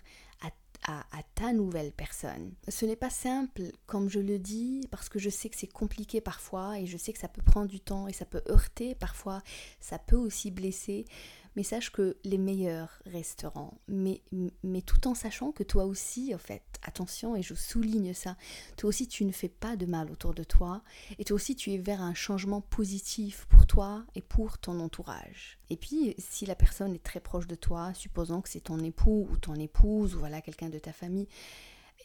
à, 0.88 1.00
à, 1.12 1.24
ta 1.34 1.52
nouvelle 1.52 1.92
personne. 1.92 2.52
Ce 2.68 2.86
n'est 2.86 2.96
pas 2.96 3.10
simple, 3.10 3.64
comme 3.88 4.10
je 4.10 4.20
le 4.20 4.38
dis, 4.38 4.82
parce 4.92 5.10
que 5.10 5.18
je 5.18 5.30
sais 5.30 5.50
que 5.50 5.58
c'est 5.58 5.66
compliqué 5.66 6.22
parfois 6.22 6.80
et 6.80 6.86
je 6.86 6.98
sais 6.98 7.12
que 7.12 7.20
ça 7.20 7.28
peut 7.28 7.42
prendre 7.42 7.68
du 7.68 7.80
temps 7.80 8.08
et 8.08 8.14
ça 8.14 8.26
peut 8.26 8.44
heurter 8.50 8.94
parfois, 8.94 9.42
ça 9.80 9.98
peut 9.98 10.16
aussi 10.16 10.52
blesser 10.52 11.06
mais 11.56 11.64
sache 11.64 11.92
que 11.92 12.18
les 12.24 12.38
meilleurs 12.38 13.02
resteront. 13.06 13.72
Mais, 13.88 14.22
mais 14.64 14.82
tout 14.82 15.08
en 15.08 15.16
sachant 15.16 15.52
que 15.52 15.64
toi 15.64 15.86
aussi, 15.86 16.34
en 16.34 16.38
fait, 16.38 16.64
attention, 16.84 17.36
et 17.36 17.42
je 17.42 17.56
souligne 17.56 18.14
ça, 18.14 18.36
toi 18.78 18.90
aussi 18.90 19.08
tu 19.08 19.26
ne 19.26 19.32
fais 19.32 19.50
pas 19.50 19.76
de 19.76 19.86
mal 19.86 20.12
autour 20.12 20.34
de 20.34 20.44
toi, 20.44 20.82
et 21.18 21.24
toi 21.24 21.36
aussi 21.36 21.56
tu 21.56 21.72
es 21.72 21.78
vers 21.78 22.02
un 22.02 22.14
changement 22.14 22.62
positif 22.62 23.46
pour 23.50 23.66
toi 23.66 24.06
et 24.16 24.22
pour 24.22 24.58
ton 24.58 24.80
entourage. 24.80 25.60
Et 25.70 25.78
puis, 25.78 26.16
si 26.18 26.46
la 26.46 26.56
personne 26.56 26.94
est 26.94 27.04
très 27.04 27.20
proche 27.20 27.48
de 27.48 27.56
toi, 27.56 27.94
supposons 27.94 28.42
que 28.42 28.50
c'est 28.50 28.62
ton 28.62 28.80
époux 28.80 29.28
ou 29.32 29.38
ton 29.38 29.56
épouse, 29.56 30.16
ou 30.16 30.20
voilà, 30.20 30.42
quelqu'un 30.42 30.70
de 30.70 30.80
ta 30.80 30.94
famille, 30.94 31.28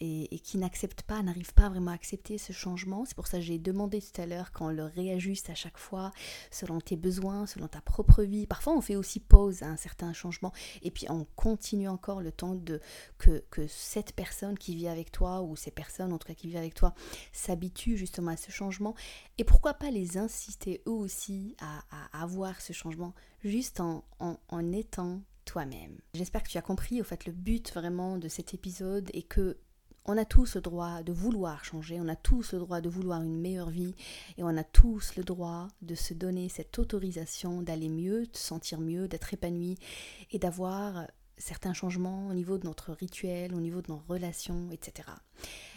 et, 0.00 0.38
qui 0.40 0.58
n'acceptent 0.58 1.02
pas, 1.02 1.22
n'arrivent 1.22 1.54
pas 1.54 1.68
vraiment 1.68 1.90
à 1.90 1.94
accepter 1.94 2.38
ce 2.38 2.52
changement. 2.52 3.04
C'est 3.04 3.14
pour 3.14 3.26
ça 3.26 3.38
que 3.38 3.44
j'ai 3.44 3.58
demandé 3.58 4.00
tout 4.00 4.20
à 4.20 4.26
l'heure 4.26 4.52
qu'on 4.52 4.68
le 4.68 4.84
réajuste 4.84 5.50
à 5.50 5.54
chaque 5.54 5.78
fois 5.78 6.12
selon 6.50 6.80
tes 6.80 6.96
besoins, 6.96 7.46
selon 7.46 7.68
ta 7.68 7.80
propre 7.80 8.22
vie. 8.22 8.46
Parfois, 8.46 8.74
on 8.74 8.80
fait 8.80 8.96
aussi 8.96 9.20
pause 9.20 9.62
à 9.62 9.66
un 9.66 9.76
certain 9.76 10.12
changement 10.12 10.52
et 10.82 10.90
puis 10.90 11.06
on 11.10 11.26
continue 11.36 11.88
encore 11.88 12.22
le 12.22 12.32
temps 12.32 12.54
de 12.54 12.80
que, 13.18 13.42
cette 13.68 14.14
personne 14.14 14.56
qui 14.56 14.74
vit 14.74 14.88
avec 14.88 15.12
toi 15.12 15.42
ou 15.42 15.54
ces 15.54 15.70
personnes 15.70 16.12
en 16.12 16.18
tout 16.18 16.26
cas 16.26 16.34
qui 16.34 16.46
vivent 16.46 16.56
avec 16.56 16.74
toi 16.74 16.94
s'habituent 17.32 17.96
justement 17.96 18.32
à 18.32 18.36
ce 18.36 18.50
changement. 18.50 18.94
Et 19.38 19.44
pourquoi 19.44 19.74
pas 19.74 19.90
les 19.90 20.16
inciter 20.16 20.82
eux 20.86 20.92
aussi 20.92 21.56
à, 21.60 21.82
avoir 22.12 22.60
ce 22.60 22.72
changement 22.72 23.14
juste 23.44 23.80
en, 23.80 24.04
en, 24.18 24.38
en 24.48 24.72
étant 24.72 25.20
toi-même. 25.44 25.98
J'espère 26.14 26.42
que 26.42 26.48
tu 26.48 26.58
as 26.58 26.62
compris 26.62 27.00
au 27.00 27.04
fait 27.04 27.26
le 27.26 27.32
but 27.32 27.72
vraiment 27.74 28.18
de 28.18 28.28
cet 28.28 28.54
épisode 28.54 29.10
et 29.14 29.22
que 29.22 29.58
on 30.04 30.16
a 30.16 30.24
tous 30.24 30.56
le 30.56 30.60
droit 30.60 31.02
de 31.02 31.12
vouloir 31.12 31.64
changer, 31.64 32.00
on 32.00 32.08
a 32.08 32.16
tous 32.16 32.52
le 32.52 32.58
droit 32.58 32.80
de 32.80 32.88
vouloir 32.88 33.22
une 33.22 33.40
meilleure 33.40 33.70
vie 33.70 33.94
et 34.38 34.42
on 34.42 34.56
a 34.56 34.64
tous 34.64 35.16
le 35.16 35.22
droit 35.22 35.68
de 35.82 35.94
se 35.94 36.14
donner 36.14 36.48
cette 36.48 36.78
autorisation 36.78 37.62
d'aller 37.62 37.88
mieux, 37.88 38.26
de 38.26 38.36
se 38.36 38.42
sentir 38.42 38.80
mieux, 38.80 39.08
d'être 39.08 39.32
épanoui 39.34 39.78
et 40.30 40.38
d'avoir 40.38 41.06
certains 41.36 41.72
changements 41.72 42.28
au 42.28 42.34
niveau 42.34 42.58
de 42.58 42.66
notre 42.66 42.92
rituel, 42.92 43.54
au 43.54 43.60
niveau 43.60 43.82
de 43.82 43.90
nos 43.90 44.02
relations, 44.08 44.70
etc. 44.70 45.08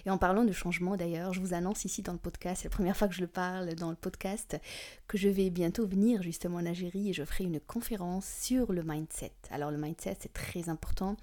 Et 0.06 0.10
en 0.10 0.18
parlant 0.18 0.44
de 0.44 0.52
changement 0.52 0.98
d'ailleurs, 0.98 1.34
je 1.34 1.40
vous 1.40 1.54
annonce 1.54 1.86
ici 1.86 2.02
dans 2.02 2.12
le 2.12 2.20
podcast, 2.20 2.62
c'est 2.62 2.70
la 2.70 2.76
première 2.76 2.98
fois 2.98 3.08
que 3.08 3.16
je 3.16 3.22
le 3.22 3.28
parle 3.28 3.74
dans 3.76 3.90
le 3.90 3.96
podcast, 3.96 4.60
que 5.08 5.18
je 5.18 5.30
vais 5.30 5.50
bientôt 5.50 5.88
venir 5.88 6.22
justement 6.22 6.58
en 6.58 6.66
Algérie 6.66 7.10
et 7.10 7.14
je 7.14 7.24
ferai 7.24 7.46
une 7.46 7.60
conférence 7.60 8.26
sur 8.26 8.74
le 8.74 8.84
mindset. 8.84 9.32
Alors 9.50 9.72
le 9.72 9.78
mindset 9.78 10.18
c'est 10.20 10.34
très 10.34 10.68
important. 10.68 11.16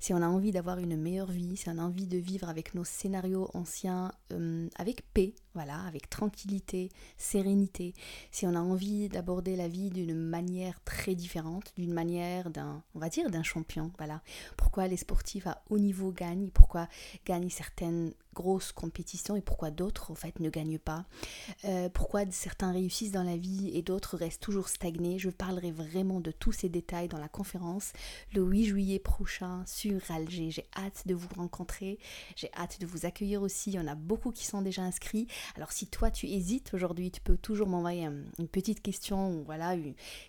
Si 0.00 0.12
on 0.12 0.22
a 0.22 0.26
envie 0.26 0.50
d'avoir 0.50 0.78
une 0.78 0.96
meilleure 0.96 1.30
vie, 1.30 1.56
si 1.56 1.68
on 1.68 1.78
a 1.78 1.82
envie 1.82 2.06
de 2.06 2.18
vivre 2.18 2.48
avec 2.48 2.74
nos 2.74 2.84
scénarios 2.84 3.48
anciens 3.54 4.10
euh, 4.32 4.68
avec 4.76 5.02
paix, 5.12 5.34
voilà, 5.54 5.80
avec 5.82 6.10
tranquillité, 6.10 6.90
sérénité, 7.16 7.94
si 8.32 8.46
on 8.46 8.56
a 8.56 8.60
envie 8.60 9.08
d'aborder 9.08 9.54
la 9.54 9.68
vie 9.68 9.90
d'une 9.90 10.14
manière 10.16 10.80
très 10.84 11.14
différente, 11.14 11.72
d'une 11.76 11.92
manière 11.92 12.50
d'un, 12.50 12.82
on 12.96 12.98
va 12.98 13.08
dire, 13.08 13.30
d'un 13.30 13.44
champion, 13.44 13.92
voilà. 13.98 14.22
Pourquoi 14.56 14.88
les 14.88 14.96
sportifs 14.96 15.46
à 15.46 15.62
haut 15.70 15.78
niveau 15.78 16.10
gagnent, 16.10 16.50
pourquoi 16.50 16.88
gagnent 17.24 17.50
certaines 17.50 17.83
can 17.84 18.14
grosses 18.34 18.72
compétitions 18.72 19.36
et 19.36 19.40
pourquoi 19.40 19.70
d'autres, 19.70 20.10
en 20.10 20.14
fait, 20.14 20.40
ne 20.40 20.50
gagnent 20.50 20.78
pas, 20.78 21.06
euh, 21.64 21.88
pourquoi 21.88 22.22
certains 22.30 22.72
réussissent 22.72 23.12
dans 23.12 23.22
la 23.22 23.36
vie 23.36 23.70
et 23.72 23.82
d'autres 23.82 24.16
restent 24.18 24.42
toujours 24.42 24.68
stagnés. 24.68 25.18
Je 25.18 25.30
parlerai 25.30 25.70
vraiment 25.70 26.20
de 26.20 26.30
tous 26.30 26.52
ces 26.52 26.68
détails 26.68 27.08
dans 27.08 27.18
la 27.18 27.28
conférence 27.28 27.92
le 28.34 28.42
8 28.42 28.66
juillet 28.66 28.98
prochain 28.98 29.62
sur 29.66 30.00
Alger. 30.10 30.50
J'ai 30.50 30.66
hâte 30.76 31.06
de 31.06 31.14
vous 31.14 31.28
rencontrer, 31.36 31.98
j'ai 32.36 32.50
hâte 32.54 32.80
de 32.80 32.86
vous 32.86 33.06
accueillir 33.06 33.42
aussi. 33.42 33.70
Il 33.70 33.74
y 33.74 33.78
en 33.78 33.86
a 33.86 33.94
beaucoup 33.94 34.32
qui 34.32 34.44
sont 34.44 34.62
déjà 34.62 34.82
inscrits. 34.82 35.26
Alors 35.56 35.72
si 35.72 35.86
toi 35.86 36.10
tu 36.10 36.26
hésites 36.26 36.74
aujourd'hui, 36.74 37.10
tu 37.10 37.20
peux 37.20 37.36
toujours 37.36 37.68
m'envoyer 37.68 38.08
une 38.38 38.48
petite 38.48 38.82
question 38.82 39.30
ou 39.30 39.44
voilà 39.44 39.76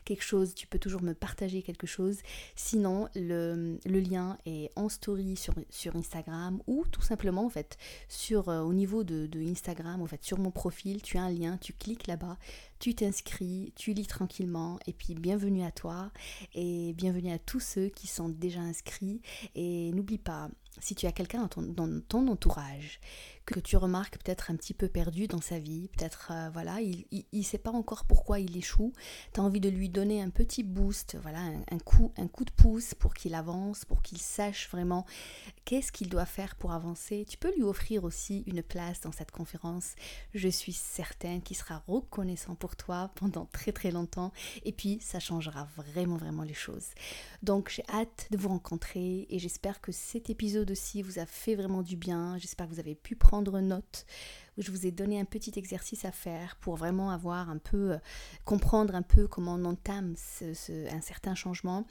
quelque 0.05 0.23
chose, 0.23 0.53
tu 0.53 0.67
peux 0.67 0.79
toujours 0.79 1.01
me 1.01 1.13
partager 1.13 1.61
quelque 1.61 1.87
chose. 1.87 2.19
Sinon, 2.55 3.09
le, 3.15 3.79
lien 3.85 4.37
est 4.45 4.69
en 4.75 4.89
story 4.89 5.35
sur 5.69 5.95
Instagram 5.95 6.61
ou 6.67 6.85
tout 6.91 7.01
simplement 7.01 7.45
en 7.45 7.49
fait 7.49 7.77
sur 8.07 8.49
euh, 8.49 8.61
au 8.61 8.73
niveau 8.73 9.03
de, 9.03 9.27
de 9.27 9.39
Instagram, 9.41 10.01
en 10.01 10.05
fait 10.07 10.23
sur 10.23 10.39
mon 10.39 10.51
profil, 10.51 11.01
tu 11.01 11.17
as 11.17 11.23
un 11.23 11.31
lien, 11.31 11.57
tu 11.57 11.73
cliques 11.73 12.07
là-bas, 12.07 12.37
tu 12.79 12.95
t'inscris, 12.95 13.73
tu 13.75 13.93
lis 13.93 14.07
tranquillement 14.07 14.79
et 14.87 14.93
puis 14.93 15.15
bienvenue 15.15 15.63
à 15.63 15.71
toi 15.71 16.11
et 16.53 16.93
bienvenue 16.93 17.31
à 17.31 17.39
tous 17.39 17.59
ceux 17.59 17.89
qui 17.89 18.07
sont 18.07 18.29
déjà 18.29 18.59
inscrits 18.59 19.21
et 19.55 19.91
n'oublie 19.91 20.17
pas 20.17 20.49
si 20.79 20.95
tu 20.95 21.05
as 21.05 21.11
quelqu'un 21.11 21.47
dans 21.57 22.01
ton, 22.01 22.27
entourage 22.27 22.99
que 23.45 23.59
tu 23.59 23.77
remarques 23.77 24.17
peut-être 24.17 24.49
un 24.49 24.55
petit 24.55 24.73
peu 24.73 24.87
perdu 24.87 25.27
dans 25.27 25.41
sa 25.41 25.59
vie, 25.59 25.89
peut-être 25.89 26.31
euh, 26.31 26.49
voilà, 26.51 26.81
il 26.81 27.05
ne 27.31 27.43
sait 27.43 27.59
pas 27.59 27.69
encore 27.69 28.05
pourquoi 28.05 28.39
il 28.39 28.57
échoue, 28.57 28.91
tu 29.33 29.39
as 29.39 29.43
envie 29.43 29.59
de 29.59 29.69
lui 29.69 29.89
donner 29.89 30.19
un 30.21 30.31
petit 30.31 30.63
boost, 30.63 31.15
voilà, 31.21 31.39
un, 31.39 31.77
coup, 31.77 32.11
un 32.17 32.27
coup 32.27 32.43
de 32.43 32.51
pouce 32.51 32.95
pour 32.95 33.13
qu'il 33.13 33.35
avance, 33.35 33.85
pour 33.85 34.01
qu'il 34.01 34.17
sache 34.17 34.67
vraiment 34.71 35.05
qu'est-ce 35.63 35.91
qu'il 35.91 36.09
doit 36.09 36.25
faire 36.25 36.55
pour 36.55 36.71
avancer. 36.71 37.25
Tu 37.29 37.37
peux 37.37 37.53
lui 37.55 37.61
offrir 37.61 38.03
aussi 38.03 38.43
une 38.47 38.63
place 38.63 39.01
dans 39.01 39.11
cette 39.11 39.31
conférence. 39.31 39.93
Je 40.33 40.49
suis 40.49 40.73
certaine 40.73 41.43
qu'il 41.43 41.55
sera 41.55 41.83
reconnaissant 41.87 42.55
pour 42.55 42.75
toi 42.75 43.11
pendant 43.15 43.45
très 43.45 43.71
très 43.71 43.91
longtemps 43.91 44.31
et 44.63 44.71
puis 44.71 44.99
ça 45.01 45.19
changera 45.19 45.67
vraiment 45.77 46.17
vraiment 46.17 46.43
les 46.43 46.53
choses. 46.53 46.89
Donc 47.43 47.69
j'ai 47.69 47.83
hâte 47.89 48.27
de 48.31 48.37
vous 48.37 48.49
rencontrer 48.49 49.27
et 49.29 49.39
j'espère 49.39 49.81
que 49.81 49.91
cet 49.91 50.29
épisode 50.29 50.64
aussi 50.71 51.01
vous 51.01 51.19
a 51.19 51.25
fait 51.25 51.55
vraiment 51.55 51.81
du 51.81 51.97
bien. 51.97 52.37
J'espère 52.37 52.67
que 52.67 52.73
vous 52.73 52.79
avez 52.79 52.95
pu 52.95 53.15
prendre 53.15 53.59
note 53.59 54.05
je 54.57 54.71
vous 54.71 54.85
ai 54.85 54.91
donné 54.91 55.19
un 55.19 55.25
petit 55.25 55.53
exercice 55.57 56.05
à 56.05 56.11
faire 56.11 56.55
pour 56.57 56.75
vraiment 56.75 57.11
avoir 57.11 57.49
un 57.49 57.57
peu, 57.57 57.93
euh, 57.93 57.97
comprendre 58.45 58.95
un 58.95 59.01
peu 59.01 59.27
comment 59.27 59.55
on 59.55 59.65
entame 59.65 60.15
un 60.41 61.01
certain 61.01 61.35
changement. 61.35 61.85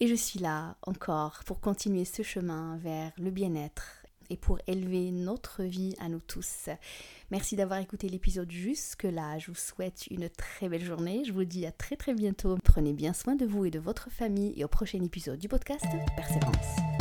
Et 0.00 0.06
je 0.06 0.14
suis 0.14 0.38
là 0.38 0.76
encore 0.82 1.40
pour 1.44 1.60
continuer 1.60 2.06
ce 2.06 2.22
chemin 2.22 2.78
vers 2.78 3.12
le 3.18 3.30
bien-être 3.30 4.02
et 4.30 4.36
pour 4.36 4.58
élever 4.66 5.10
notre 5.10 5.64
vie 5.64 5.94
à 5.98 6.08
nous 6.08 6.20
tous. 6.20 6.70
Merci 7.30 7.56
d'avoir 7.56 7.80
écouté 7.80 8.08
l'épisode 8.08 8.50
jusque-là. 8.50 9.38
Je 9.38 9.48
vous 9.48 9.58
souhaite 9.58 10.06
une 10.10 10.30
très 10.30 10.68
belle 10.68 10.84
journée. 10.84 11.24
Je 11.26 11.32
vous 11.32 11.44
dis 11.44 11.66
à 11.66 11.72
très 11.72 11.96
très 11.96 12.14
bientôt. 12.14 12.56
Prenez 12.64 12.94
bien 12.94 13.12
soin 13.12 13.34
de 13.34 13.44
vous 13.44 13.66
et 13.66 13.70
de 13.70 13.80
votre 13.80 14.08
famille 14.10 14.54
et 14.56 14.64
au 14.64 14.68
prochain 14.68 15.02
épisode 15.02 15.38
du 15.38 15.48
podcast 15.48 15.84
Persévérance. 16.16 16.99